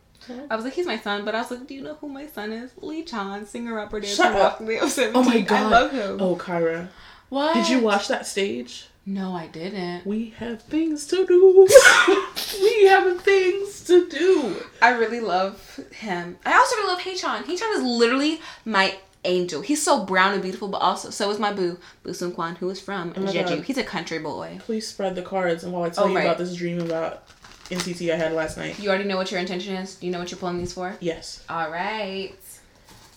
[0.49, 2.25] I was like, he's my son, but I was like, do you know who my
[2.25, 2.71] son is?
[2.77, 4.57] Lee Chan, singer, rapper, dancer, Shut up.
[4.57, 5.15] Broccoli of 17.
[5.21, 5.63] Oh my god.
[5.63, 6.17] I love him.
[6.19, 6.87] Oh, Kyra.
[7.29, 7.53] What?
[7.53, 8.87] Did you watch that stage?
[9.05, 10.03] No, I didn't.
[10.05, 11.67] We have things to do.
[12.61, 14.55] we have things to do.
[14.81, 16.37] I really love him.
[16.43, 17.43] I also really love Haechan.
[17.43, 19.61] Haechan is literally my angel.
[19.61, 22.81] He's so brown and beautiful, but also so is my boo, Boo Seung-kwan, who is
[22.81, 23.57] from Oh Jeju.
[23.57, 23.63] God.
[23.65, 24.57] He's a country boy.
[24.61, 26.25] Please spread the cards, and while I tell Oh, you right.
[26.25, 27.27] about this dream about
[27.70, 28.80] NCT I had last night.
[28.80, 29.95] You already know what your intention is.
[29.95, 30.95] Do you know what you're pulling these for?
[30.99, 31.43] Yes.
[31.49, 32.36] All right.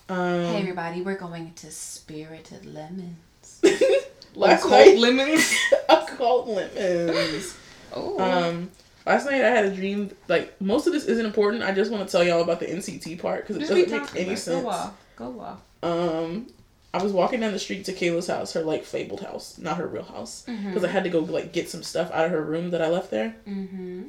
[0.07, 3.15] Um, hey everybody, we're going to Spirited Lemons.
[4.35, 5.55] last Occult night, lemons.
[5.89, 7.55] occult lemons.
[7.93, 8.19] Oh.
[8.19, 8.71] Um,
[9.05, 10.09] last night I had a dream.
[10.27, 11.61] Like most of this isn't important.
[11.63, 14.15] I just want to tell y'all about the NCT part because it Just doesn't make
[14.27, 14.63] any sense.
[14.63, 14.97] Go off.
[15.15, 15.59] Go off.
[15.83, 16.47] Um,
[16.91, 19.85] I was walking down the street to Kayla's house, her like fabled house, not her
[19.85, 20.85] real house, because Mm-hmm.
[20.85, 23.11] I had to go like get some stuff out of her room that I left
[23.11, 24.03] there, Mm-hmm.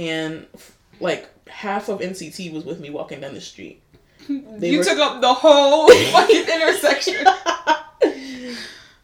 [0.00, 0.46] And
[1.00, 3.82] like half of NCT was with me walking down the street.
[4.28, 7.26] They you were- took up the whole fucking intersection.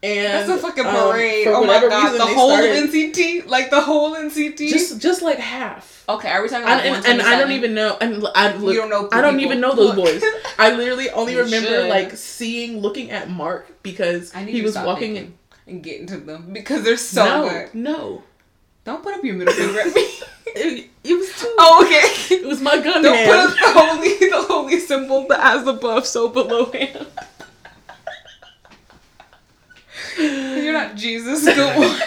[0.03, 1.45] And That's a fucking um, parade.
[1.45, 4.69] for oh my god, reason, the whole started- NCT, like the whole NCT.
[4.69, 6.05] just just like half.
[6.07, 7.97] okay, are we talking I, about and, and I don't even know.
[7.99, 10.23] And I look, You don't know I don't even know those boys.
[10.59, 11.89] I literally only You remember should.
[11.89, 15.15] like seeing, looking at Mark because I he was walking.
[15.15, 17.73] thinking and getting to them because they're so no, good.
[17.73, 18.23] no,
[18.87, 20.01] Don't put up your middle finger at me.
[20.47, 21.53] it, it was too.
[21.59, 22.35] oh, okay.
[22.37, 23.29] It was my gun Don't hand.
[23.29, 27.05] put up the holy, the holy symbol, that has the as above, so below hand.
[30.17, 31.45] You're not Jesus.
[31.53, 31.99] Go on.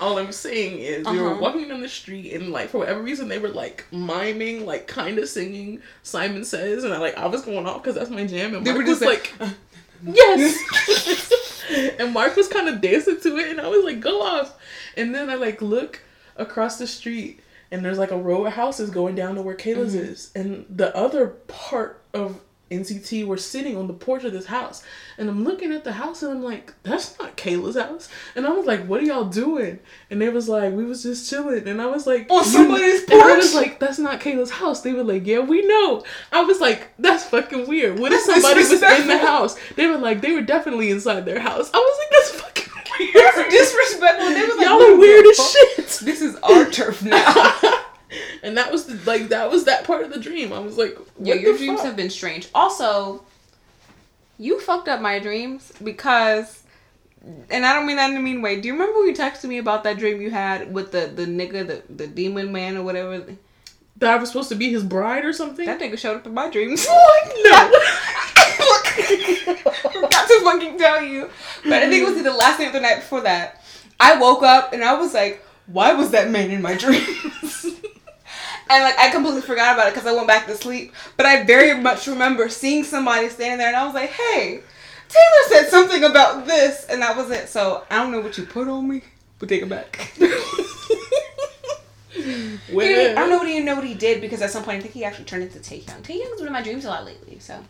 [0.00, 1.40] All I'm saying is we were Uh-huh.
[1.40, 5.18] walking down the street and like for whatever reason they were like miming, like kind
[5.18, 8.54] of singing Simon Says, and I like I was going off because that's my jam,
[8.54, 9.32] and They Mark were was just like,
[10.04, 14.54] yes, and Mark was kind of dancing to it, and I was like, go off,
[14.96, 16.00] and then I like look
[16.36, 17.40] across the street.
[17.72, 20.04] And there's like a row of houses going down to where Kayla's Mm-hmm.
[20.12, 20.32] is.
[20.34, 24.82] And the other part of NCT were sitting on the porch of this house.
[25.18, 28.08] And I'm looking at the house and I'm like, that's not Kayla's house.
[28.34, 29.78] And I was like, what are y'all doing?
[30.10, 31.68] And they was like, we was just chilling.
[31.68, 34.80] And I was like, On "You- somebody's And I was like, that's not Kayla's house.
[34.82, 36.02] They were like, yeah, we know.
[36.32, 38.00] I was like, that's fucking weird.
[38.00, 39.56] What if somebody was in the house?
[39.76, 41.70] They were like, they were definitely inside their house.
[41.72, 42.69] I was like, that's fucking
[43.14, 44.30] That's disrespectful.
[44.30, 45.46] They was like, Y'all "We are weird as fuck.
[45.46, 46.00] shit.
[46.04, 47.58] This is our turf now.
[48.42, 50.52] and that was the like that was that part of the dream.
[50.52, 51.86] I was like, what your dreams fuck?
[51.86, 52.48] have been strange.
[52.54, 53.24] Also,
[54.38, 56.62] you fucked up my dreams because,
[57.50, 58.60] and I don't mean that in a mean way.
[58.60, 61.26] Do you remember when you texted me about that dream you had with the the
[61.26, 63.24] nigga, the the demon man or whatever?
[63.96, 65.66] that I was supposed to be his bride or something.
[65.66, 66.86] That nigga showed up in my dreams.
[66.86, 67.70] Like, no.
[69.92, 71.30] Forgot to fucking tell you,
[71.64, 73.62] but I think it was the last night or the night before that.
[73.98, 77.66] I woke up and I was like, "Why was that man in my dreams?"
[78.70, 80.92] And like I completely forgot about it because I went back to sleep.
[81.16, 84.60] But I very much remember seeing somebody standing there, and I was like, "Hey,
[85.08, 87.48] Taylor said something about this," and that was it.
[87.48, 89.02] So I don't know what you put on me,
[89.38, 90.12] but take it back.
[93.10, 94.94] I don't know what he know what he did because at some point I think
[94.94, 96.02] he actually turned into Taehyung.
[96.02, 97.62] Taehyung's been in my dreams a lot lately, so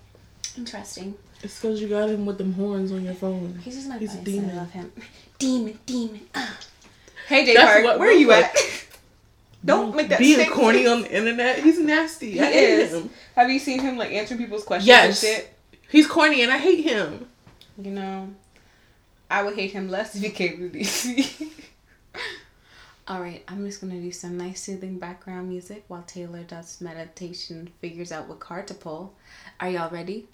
[0.59, 1.15] interesting.
[1.43, 3.59] It's because you got him with them horns on your phone.
[3.63, 4.51] He's just my He's a demon.
[4.51, 4.93] I love him.
[5.39, 6.21] Demon, demon.
[6.35, 6.59] ah.
[7.29, 8.55] Hey, Jay Park, what where are you at?
[9.65, 10.59] Don't make that being statement.
[10.59, 11.59] corny on the internet.
[11.63, 12.33] He's nasty.
[12.33, 12.93] He I is.
[12.95, 13.11] him.
[13.37, 15.23] Have you seen him like answering people's questions Yes.
[15.23, 15.55] and shit?
[15.91, 17.27] He's corny and I hate him.
[17.81, 18.29] You know,
[19.31, 21.51] I would hate him less if he came to DC.
[23.09, 27.69] All right, I'm just gonna do some nice soothing background music while Taylor does meditation,
[27.81, 29.15] figures out what card to pull.
[29.59, 30.27] Are y'all ready?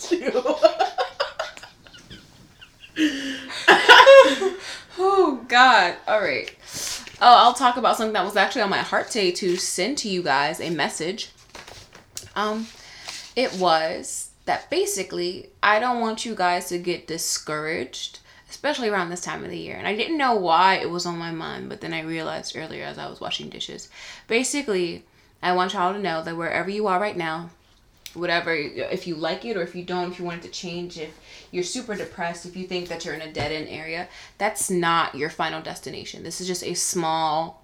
[0.00, 0.30] Too.
[4.98, 5.96] oh God!
[6.06, 6.54] All right.
[7.20, 10.08] Oh, I'll talk about something that was actually on my heart today to send to
[10.08, 11.30] you guys a message.
[12.34, 12.66] Um,
[13.34, 18.20] it was that basically I don't want you guys to get discouraged,
[18.66, 19.76] especially around this time of the year.
[19.76, 22.82] And I didn't know why it was on my mind, but then I realized earlier
[22.82, 23.88] as I was washing dishes.
[24.26, 25.04] Basically,
[25.40, 27.50] I want y'all to know that wherever you are right now,
[28.14, 30.96] whatever if you like it or if you don't if you want it to change
[30.96, 34.08] if you're super depressed if you think that you're in a dead end area
[34.38, 37.62] that's not your final destination this is just a small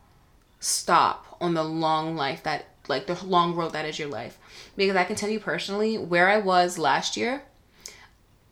[0.61, 4.38] stop on the long life that like the long road that is your life
[4.76, 7.42] because i can tell you personally where i was last year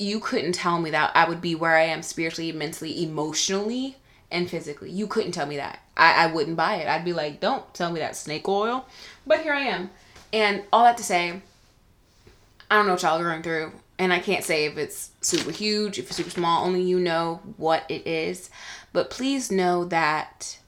[0.01, 3.97] you couldn't tell me that i would be where i am spiritually mentally emotionally
[4.31, 7.41] and physically you couldn't tell me that i, I wouldn't buy it i'd be like
[7.41, 8.87] don't tell me that snake oil
[9.27, 9.91] but here i am
[10.33, 11.43] and all that to say
[12.71, 13.73] I don't know what y'all are going through.
[13.99, 17.41] And I can't say if it's super huge, if it's super small, only you know
[17.57, 18.49] what it is.
[18.93, 20.59] But please know that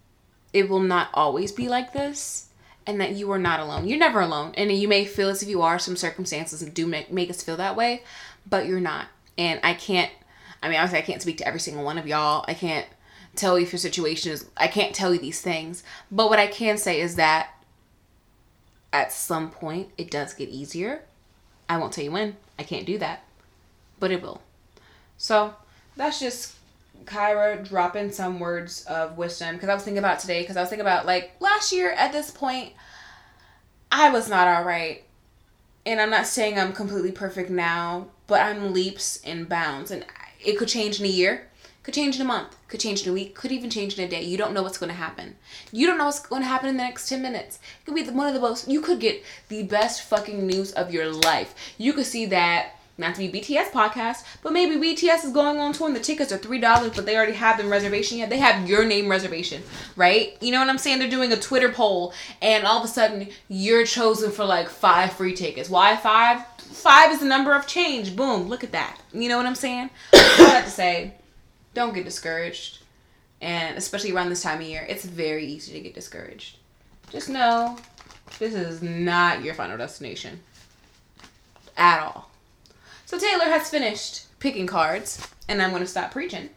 [0.53, 2.49] it will not always be like this
[2.87, 3.87] and that you are not alone.
[3.87, 4.53] You're never alone.
[4.57, 7.57] And you may feel as if you are, some circumstances do make, make us feel
[7.57, 8.03] that way,
[8.47, 9.07] but you're not.
[9.39, 10.11] And I can't,
[10.63, 12.45] I mean, obviously, I can't speak to every single one of y'all.
[12.49, 12.87] I can't
[13.35, 15.83] tell you if your situation is, I can't tell you these things.
[16.11, 17.51] But what I can say is that
[18.93, 21.03] at some point, it does get easier
[21.73, 22.37] I won't tell you when.
[22.59, 23.25] I can't do that.
[23.99, 24.43] But it will.
[25.17, 25.55] So
[25.97, 26.55] that's just
[27.07, 30.69] Kyra dropping some words of wisdom because I was thinking about today because I was
[30.69, 32.75] thinking about like last year at this point
[33.91, 35.05] I was not all right.
[35.87, 40.07] And I'm not saying I'm completely perfect now, but I'm leaps and bounds and
[40.43, 41.49] it could change in a year,
[41.83, 44.09] could change in a month, could change in a week, could even change in a
[44.09, 44.23] day.
[44.23, 45.37] You don't know what's going to happen.
[45.71, 47.57] You don't know what's going to happen in the next 10 minutes.
[47.57, 50.91] It could be one of the most, you could get the best fucking news of
[50.91, 51.55] your life.
[51.77, 55.73] You could see that, not to be BTS podcast, but maybe BTS is going on
[55.73, 58.31] tour and the tickets are $3, but they already have them reservation yet.
[58.31, 59.63] They have your name reservation,
[59.97, 60.37] right?
[60.41, 60.99] You know what I'm saying?
[60.99, 65.13] They're doing a Twitter poll and all of a sudden you're chosen for like five
[65.15, 65.71] free tickets.
[65.71, 66.45] Why five?
[66.59, 68.17] Five is the number of change.
[68.17, 68.99] Boom, look at that.
[69.13, 69.91] You know what I'm saying?
[70.15, 71.15] All have to say,
[71.75, 72.79] don't get discouraged.
[73.43, 76.57] And especially around this time of year, it's very easy to get discouraged.
[77.11, 77.77] Just know
[78.39, 80.41] this is not your final destination
[81.77, 82.32] at all.
[83.13, 86.49] So Taylor has finished picking cards, and I'm going to stop preaching.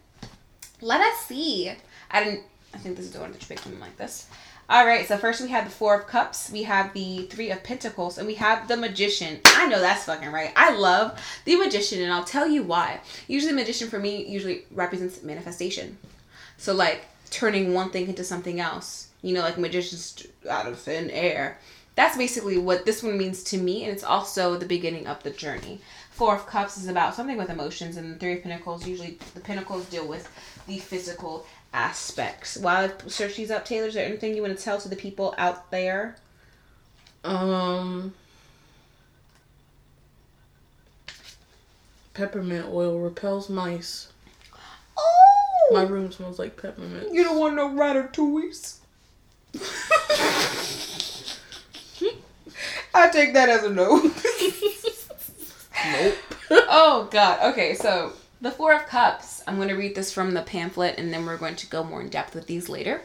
[0.80, 1.70] Let us see.
[2.10, 2.44] I didn't.
[2.72, 4.26] I think this is the one that you picked like this.
[4.70, 7.62] All right, so first we have the Four of Cups, we have the Three of
[7.62, 9.38] Pentacles, and we have the Magician.
[9.44, 10.50] I know that's fucking right.
[10.56, 13.00] I love the Magician, and I'll tell you why.
[13.28, 15.98] Usually, Magician for me usually represents manifestation.
[16.56, 19.08] So, like turning one thing into something else.
[19.20, 21.58] You know, like magicians out of thin air.
[21.96, 25.30] That's basically what this one means to me, and it's also the beginning of the
[25.30, 25.80] journey.
[26.16, 29.40] Four of Cups is about something with emotions, and the Three of Pentacles usually the
[29.40, 30.26] Pentacles deal with
[30.66, 31.44] the physical
[31.74, 32.56] aspects.
[32.56, 34.96] While I search these up, Taylor, is there anything you want to tell to the
[34.96, 36.16] people out there?
[37.22, 38.14] Um,
[42.14, 44.08] peppermint oil repels mice.
[44.96, 47.12] Oh, My room smells like peppermint.
[47.12, 48.78] you don't want no ratatouilles.
[52.94, 53.98] I take that as a no.
[55.92, 56.14] Nope.
[56.50, 57.52] oh God.
[57.52, 59.42] Okay, so the Four of Cups.
[59.46, 62.00] I'm going to read this from the pamphlet, and then we're going to go more
[62.00, 63.02] in depth with these later.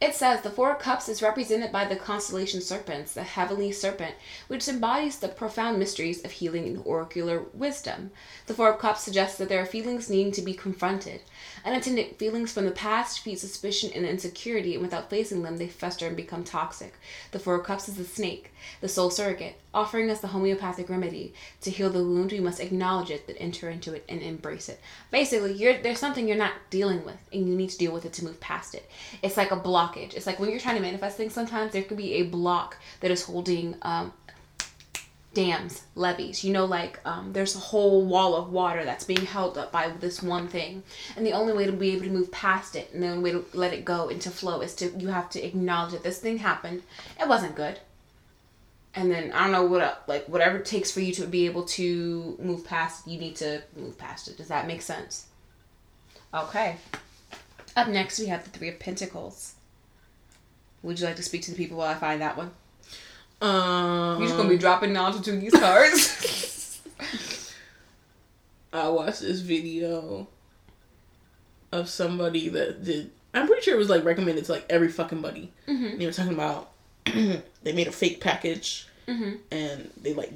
[0.00, 4.14] It says the Four of Cups is represented by the constellation Serpens, the heavenly serpent,
[4.48, 8.10] which embodies the profound mysteries of healing and oracular wisdom.
[8.46, 11.20] The Four of Cups suggests that there are feelings needing to be confronted.
[11.64, 16.06] Unattended feelings from the past feed suspicion and insecurity, and without facing them, they fester
[16.06, 16.94] and become toxic.
[17.32, 21.34] The Four of Cups is the snake, the soul surrogate, offering us the homeopathic remedy.
[21.62, 24.80] To heal the wound, we must acknowledge it, then enter into it and embrace it.
[25.10, 25.52] Basically,
[25.82, 28.40] there's something you're not dealing with, and you need to deal with it to move
[28.40, 28.88] past it.
[29.22, 30.14] It's like a blockage.
[30.14, 33.10] It's like when you're trying to manifest things, sometimes there could be a block that
[33.10, 34.12] is holding um,
[35.34, 36.44] dams, levees.
[36.44, 39.88] You know, like um, there's a whole wall of water that's being held up by
[39.88, 40.82] this one thing,
[41.16, 43.32] and the only way to be able to move past it and the only way
[43.32, 46.38] to let it go into flow is to you have to acknowledge that this thing
[46.38, 46.82] happened.
[47.20, 47.78] It wasn't good,
[48.94, 51.64] and then I don't know what like whatever it takes for you to be able
[51.64, 53.06] to move past.
[53.06, 54.36] You need to move past it.
[54.36, 55.26] Does that make sense?
[56.34, 56.76] Okay.
[57.76, 59.54] Up next, we have the Three of Pentacles.
[60.82, 62.50] Would you like to speak to the people while I find that one?
[63.40, 66.80] Um, You're just gonna be dropping knowledge to these cards.
[68.72, 70.28] I watched this video
[71.72, 73.10] of somebody that did.
[73.32, 75.52] I'm pretty sure it was like recommended to like every fucking buddy.
[75.68, 75.98] Mhm.
[75.98, 76.70] They were talking about
[77.06, 79.38] they made a fake package Mhm.
[79.50, 80.32] and they like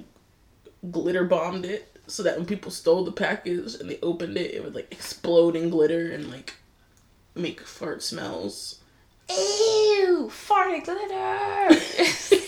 [0.91, 4.63] glitter bombed it so that when people stole the package and they opened it, it
[4.65, 6.55] would like explode in glitter and like
[7.35, 8.81] make fart smells.
[9.31, 11.81] Ew, farted glitter.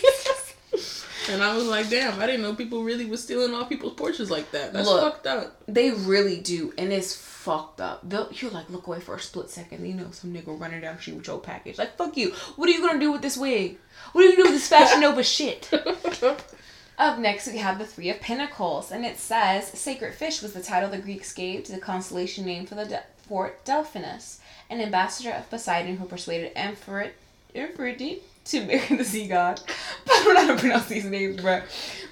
[1.29, 4.29] and I was like, damn, I didn't know people really was stealing off people's porches
[4.31, 4.73] like that.
[4.73, 5.01] That's Look.
[5.01, 5.61] fucked up.
[5.67, 8.01] they really do, and it's fucked up.
[8.07, 9.85] They'll, you're like, look away for a split second.
[9.87, 11.77] You know, some nigga running down the street with your package.
[11.77, 12.31] Like, fuck you.
[12.55, 13.77] What are you gonna do with this wig?
[14.13, 15.69] What are you gonna do with this Fashion Nova shit?
[16.99, 20.63] Up next, we have the Three of Pentacles, and it says Sacred Fish was the
[20.63, 25.31] title the Greeks gave to the constellation name for the de- fort Delphinus, an ambassador
[25.31, 27.11] of Poseidon who persuaded Amphitrite,
[27.55, 29.61] Amphitrite to marry the sea god.
[30.09, 31.61] I don't know how to pronounce these names, bro.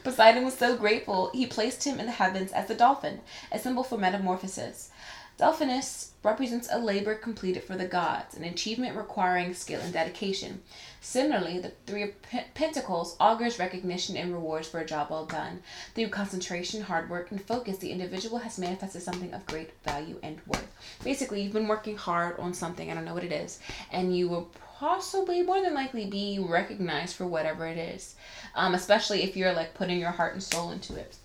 [0.04, 3.22] Poseidon was so grateful, he placed him in the heavens as the dolphin,
[3.52, 4.92] a symbol for metamorphosis.
[5.38, 10.62] Delphinus represents a labor completed for the gods, an achievement requiring skill and dedication.
[11.02, 15.62] Similarly, the Three of Pe- Pentacles augurs recognition and rewards for a job well done.
[15.94, 20.40] Through concentration, hard work, and focus, the individual has manifested something of great value and
[20.48, 20.72] worth.
[21.04, 23.60] Basically, you've been working hard on something, I don't know what it is,
[23.92, 28.16] and you will possibly, more than likely, be recognized for whatever it is,
[28.56, 31.16] um, especially if you're like putting your heart and soul into it.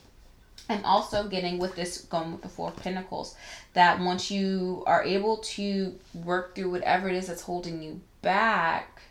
[0.68, 3.34] I'm also getting with this going with the four pentacles
[3.72, 9.02] that once you are able to work through whatever it is that's holding you back,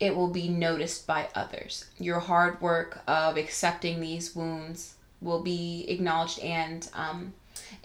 [0.00, 1.84] it will be noticed by others.
[1.98, 7.34] Your hard work of accepting these wounds will be acknowledged and um,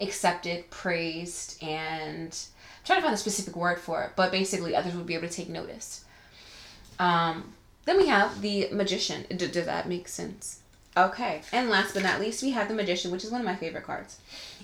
[0.00, 2.38] accepted, praised, and
[2.84, 5.34] trying to find a specific word for it, but basically others would be able to
[5.34, 6.04] take notice.
[6.98, 7.54] Um,
[7.84, 9.24] then we have the magician.
[9.30, 10.60] D- does that make sense?
[10.96, 11.42] Okay.
[11.52, 13.84] And last but not least, we have the magician, which is one of my favorite
[13.84, 14.18] cards.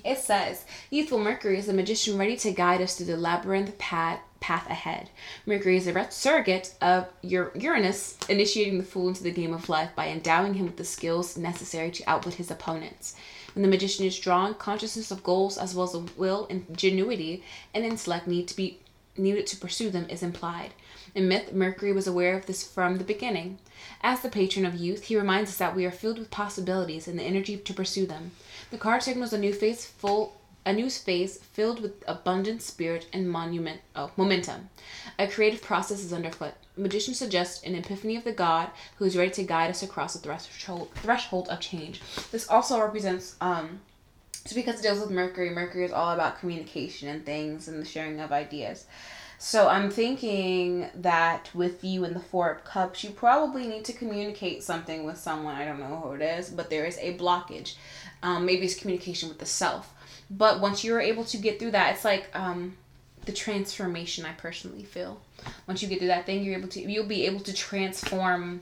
[0.04, 4.20] It says, Youthful Mercury is the magician ready to guide us through the labyrinth path,
[4.40, 5.08] path ahead.
[5.46, 9.90] Mercury is a surrogate of Ur- Uranus, initiating the fool into the game of life
[9.94, 13.14] by endowing him with the skills necessary to outwit his opponents.
[13.56, 17.42] When the magician is drawn, consciousness of goals as well as of will, ingenuity,
[17.72, 18.80] and intellect need to be
[19.16, 20.74] needed to pursue them is implied.
[21.14, 23.56] In myth, Mercury was aware of this from the beginning.
[24.02, 27.18] As the patron of youth, he reminds us that we are filled with possibilities and
[27.18, 28.32] the energy to pursue them.
[28.70, 33.30] The card signals a new phase full a new phase filled with abundant spirit and
[33.30, 34.68] monument oh, momentum.
[35.18, 36.54] A creative process is underfoot.
[36.76, 40.18] Magicians suggest an epiphany of the god who is ready to guide us across the
[40.18, 42.02] threshold threshold of change.
[42.32, 43.80] This also represents um
[44.44, 47.86] so because it deals with Mercury, Mercury is all about communication and things and the
[47.86, 48.86] sharing of ideas.
[49.38, 53.92] So I'm thinking that with you in the Four of Cups, you probably need to
[53.92, 55.56] communicate something with someone.
[55.56, 57.74] I don't know who it is, but there is a blockage.
[58.22, 59.92] Um, maybe it's communication with the self.
[60.30, 62.76] But once you're able to get through that, it's like um,
[63.26, 64.24] the transformation.
[64.24, 65.20] I personally feel.
[65.66, 68.60] Once you get through that thing, you're able to you'll be able to transform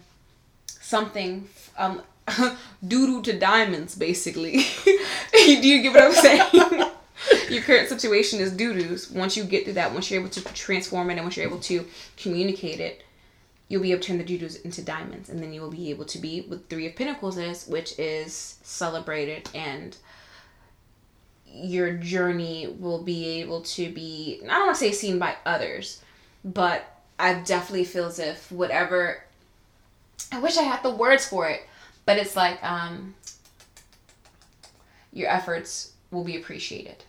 [0.66, 1.48] something
[1.78, 2.02] um
[2.84, 4.66] doodoo to diamonds basically.
[5.32, 6.90] Do you get what i'm saying?
[7.50, 9.10] Your current situation is doo-doos.
[9.10, 11.60] Once you get through that once you're able to transform it and once you're able
[11.60, 11.86] to
[12.16, 13.02] communicate it
[13.68, 15.30] you'll be able to turn the doo-doos into diamonds.
[15.30, 18.58] And then you will be able to be with three of pentacles is which is
[18.62, 19.96] celebrated and
[21.54, 26.02] your journey will be able to be i don't want to say seen by others
[26.44, 29.22] but i definitely feel as if whatever
[30.32, 31.62] i wish i had the words for it
[32.06, 33.14] but it's like um
[35.14, 37.04] your efforts will be appreciated.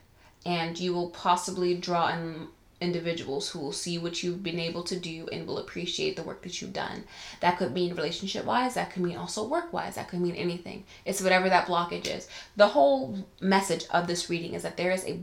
[0.46, 2.48] And you will possibly draw in
[2.86, 6.42] individuals who will see what you've been able to do and will appreciate the work
[6.44, 7.04] that you've done.
[7.42, 10.84] That could mean relationship wise that could mean also work wise that could mean anything.
[11.04, 12.28] It's whatever that blockage is.
[12.56, 15.20] The whole message of this reading is that there is a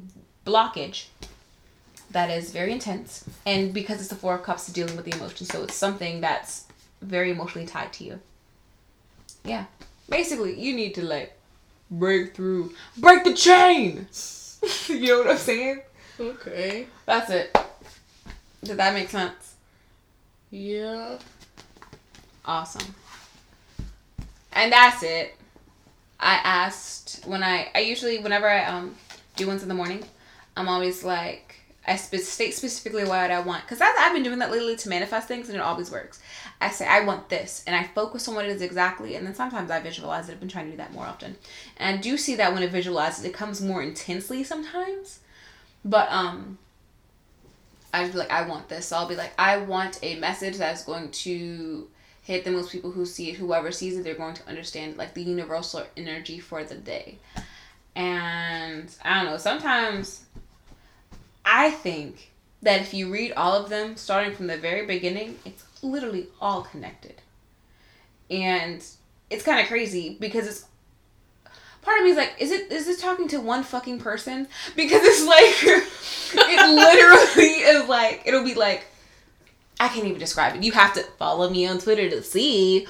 [0.46, 1.06] blockage
[2.10, 5.48] that is very intense and because it's the four of cups dealing with the emotions
[5.48, 6.66] so it's something that's
[7.00, 8.20] very emotionally tied to you.
[9.44, 9.64] Yeah.
[10.10, 11.38] Basically you need to like
[11.90, 14.08] break through break the chain!
[14.88, 15.80] You know what i'm saying
[16.22, 16.86] Okay.
[17.04, 17.56] that's it.
[18.62, 19.56] Did that make sense?
[20.50, 21.18] Yeah.
[22.44, 22.94] awesome.
[24.52, 25.34] And that's it.
[26.20, 28.94] I asked when i i usually whenever i um
[29.34, 30.04] do ones in the morning
[30.56, 33.62] i'm always like i spe- state specifically what i want.
[33.64, 36.20] Because i've been doing that lately to manifest things and it always works.
[36.60, 39.34] I say i want this and i focus on what it is exactly and then
[39.34, 40.32] sometimes i visualize it.
[40.32, 41.34] I've been trying to do that more often.
[41.78, 45.18] And I do see that when it visualizes it comes more intensely sometimes
[45.84, 46.58] but um
[47.94, 48.86] I'd be like, I want this.
[48.86, 51.88] So I'll be like, I want a message that's going to
[52.22, 53.36] hit the most people who see it.
[53.36, 57.18] Whoever sees it, they're going to understand like the universal energy for the day.
[57.94, 60.24] And I don't know, sometimes
[61.44, 62.30] I think
[62.62, 66.62] that if you read all of them starting from the very beginning, it's literally all
[66.62, 67.20] connected.
[68.30, 68.82] And
[69.28, 70.64] it's kind of crazy because it's
[71.82, 74.48] part of me is like, is it is this talking to one fucking person?
[74.76, 75.86] Because it's like
[76.34, 78.86] it literally is like it'll be like
[79.78, 80.62] I can't even describe it.
[80.62, 82.86] You have to follow me on Twitter to see.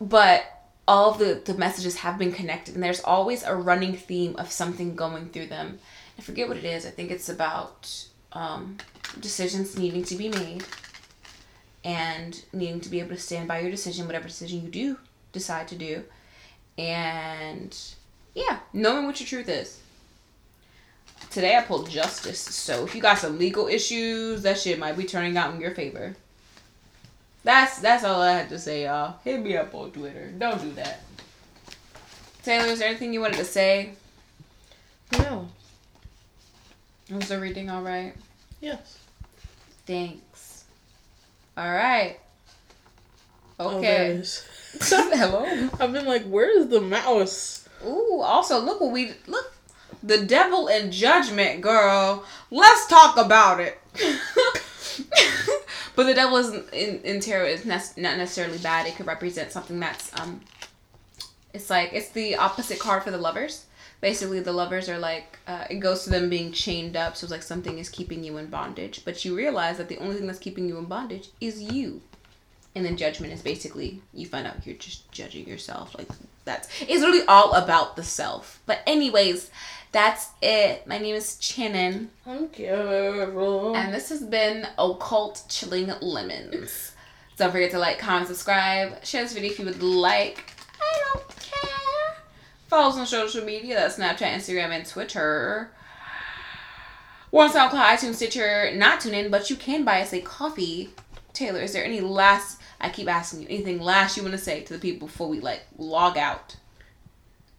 [0.00, 0.44] But
[0.86, 4.50] all of the, the messages have been connected and there's always a running theme of
[4.50, 5.78] something going through them.
[6.18, 6.86] I forget what it is.
[6.86, 8.78] I think it's about um,
[9.20, 10.64] decisions needing to be made
[11.84, 14.98] and needing to be able to stand by your decision, whatever decision you do
[15.32, 16.04] decide to do.
[16.78, 17.76] And
[18.38, 19.80] yeah, knowing what your truth is.
[21.30, 25.04] Today I pulled justice, so if you got some legal issues, that shit might be
[25.04, 26.14] turning out in your favor.
[27.44, 29.16] That's that's all I had to say, y'all.
[29.24, 30.30] Hit me up on Twitter.
[30.38, 31.00] Don't do that.
[32.42, 33.90] Taylor, is there anything you wanted to say?
[35.12, 35.48] No.
[37.10, 38.14] Was the reading all right?
[38.60, 38.98] Yes.
[39.86, 40.64] Thanks.
[41.56, 42.18] All right.
[43.60, 44.06] Oh, there Okay.
[44.20, 44.46] is.
[44.82, 45.44] Hello.
[45.80, 47.67] I've been like, where's the mouse?
[47.86, 49.52] Ooh, also look what we look.
[50.02, 52.24] The devil in judgment, girl.
[52.50, 53.78] Let's talk about it.
[55.96, 58.86] but the devil is in, in tarot is nes- not necessarily bad.
[58.86, 60.40] It could represent something that's um.
[61.54, 63.66] It's like it's the opposite card for the lovers.
[64.00, 67.16] Basically, the lovers are like uh, it goes to them being chained up.
[67.16, 70.16] So it's like something is keeping you in bondage, but you realize that the only
[70.16, 72.02] thing that's keeping you in bondage is you.
[72.78, 75.98] And then judgment is basically you find out you're just judging yourself.
[75.98, 76.06] Like
[76.44, 78.62] that's it's really all about the self.
[78.66, 79.50] But anyways,
[79.90, 80.86] that's it.
[80.86, 82.06] My name is Channon.
[82.24, 83.74] I'm Carol.
[83.74, 86.92] And this has been Occult Chilling Lemons.
[87.36, 90.52] Don't forget to like, comment, subscribe, share this video if you would like.
[90.80, 92.16] I don't care.
[92.68, 93.74] Follow us on social media.
[93.74, 95.72] That's Snapchat, Instagram, and Twitter.
[97.32, 98.70] We're on SoundCloud, iTunes, Stitcher.
[98.76, 100.90] Not tune in, but you can buy us a coffee.
[101.32, 102.57] Taylor, is there any last?
[102.80, 105.40] I keep asking you anything last you want to say to the people before we
[105.40, 106.56] like log out.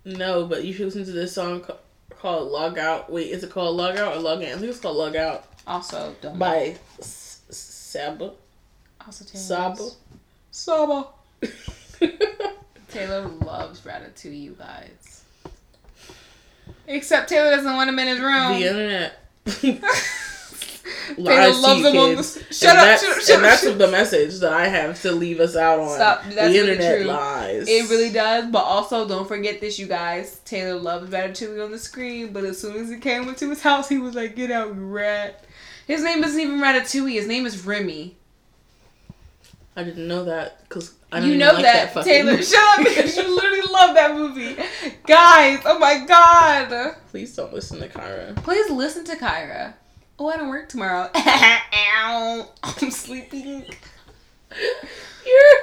[0.06, 1.66] No, but you should listen to this song
[2.18, 3.12] called Log Out.
[3.12, 4.48] Wait, is it called Log Out or Log In?
[4.50, 8.32] I think it's called Log Out Also, don't by S- Saba.
[9.06, 9.90] also Taylor Saba.
[10.52, 11.08] Saba.
[12.90, 15.24] Taylor loves Ratatouille, you guys.
[16.88, 18.54] Except Taylor doesn't want him in his room.
[18.60, 19.20] the internet.
[21.16, 22.16] Taylor lies to loves you him on the.
[22.18, 22.44] kids.
[22.60, 22.86] Shut and up!
[22.86, 23.18] That's, Shut up!
[23.18, 23.42] and Shut up!
[23.42, 23.78] that's shut up.
[23.78, 25.96] the message that I have to leave us out on.
[25.96, 26.24] Stop.
[26.24, 27.06] That's the really internet true.
[27.08, 27.68] lies.
[27.68, 30.40] It really does, but also don't forget this, you guys.
[30.46, 33.90] Taylor loves Ratatouille on the screen, but as soon as he came into his house,
[33.90, 35.46] he was like, "Get out, you rat!"
[35.88, 37.14] His name isn't even Ratatouille.
[37.14, 38.16] His name is Remy.
[39.76, 42.32] I didn't know that because I don't You know like that, fucking Taylor.
[42.32, 42.44] movie.
[42.44, 44.56] Shut up, because you literally love that movie,
[45.08, 45.60] guys.
[45.66, 46.96] Oh my god.
[47.12, 48.36] Please don't listen to Kyra.
[48.44, 49.74] Please listen to Kyra.
[50.20, 51.10] Oh, I don't work tomorrow.
[51.16, 52.50] Ow.
[52.62, 53.66] I'm sleeping.
[55.26, 55.54] Your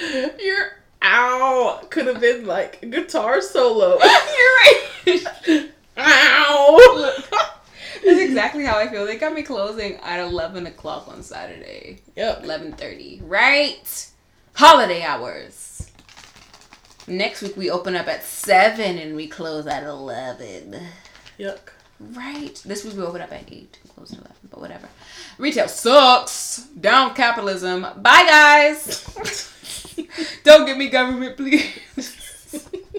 [0.40, 3.98] your ow could have been like a guitar solo.
[5.06, 5.70] You're right.
[5.96, 7.14] ow.
[8.04, 9.04] That's exactly how I feel.
[9.04, 12.02] They got me closing at 11 o'clock on Saturday.
[12.16, 12.44] Yep.
[12.44, 13.22] 11.30.
[13.24, 14.10] Right?
[14.54, 15.90] Holiday hours.
[17.08, 20.78] Next week we open up at 7 and we close at 11.
[21.38, 21.70] Yuck.
[22.00, 22.60] Right.
[22.64, 24.88] This was we opened up at eight, close to eleven, but whatever.
[25.38, 26.66] Retail sucks.
[26.80, 27.82] Down capitalism.
[27.98, 29.04] Bye guys.
[30.44, 31.78] Don't give me government, please.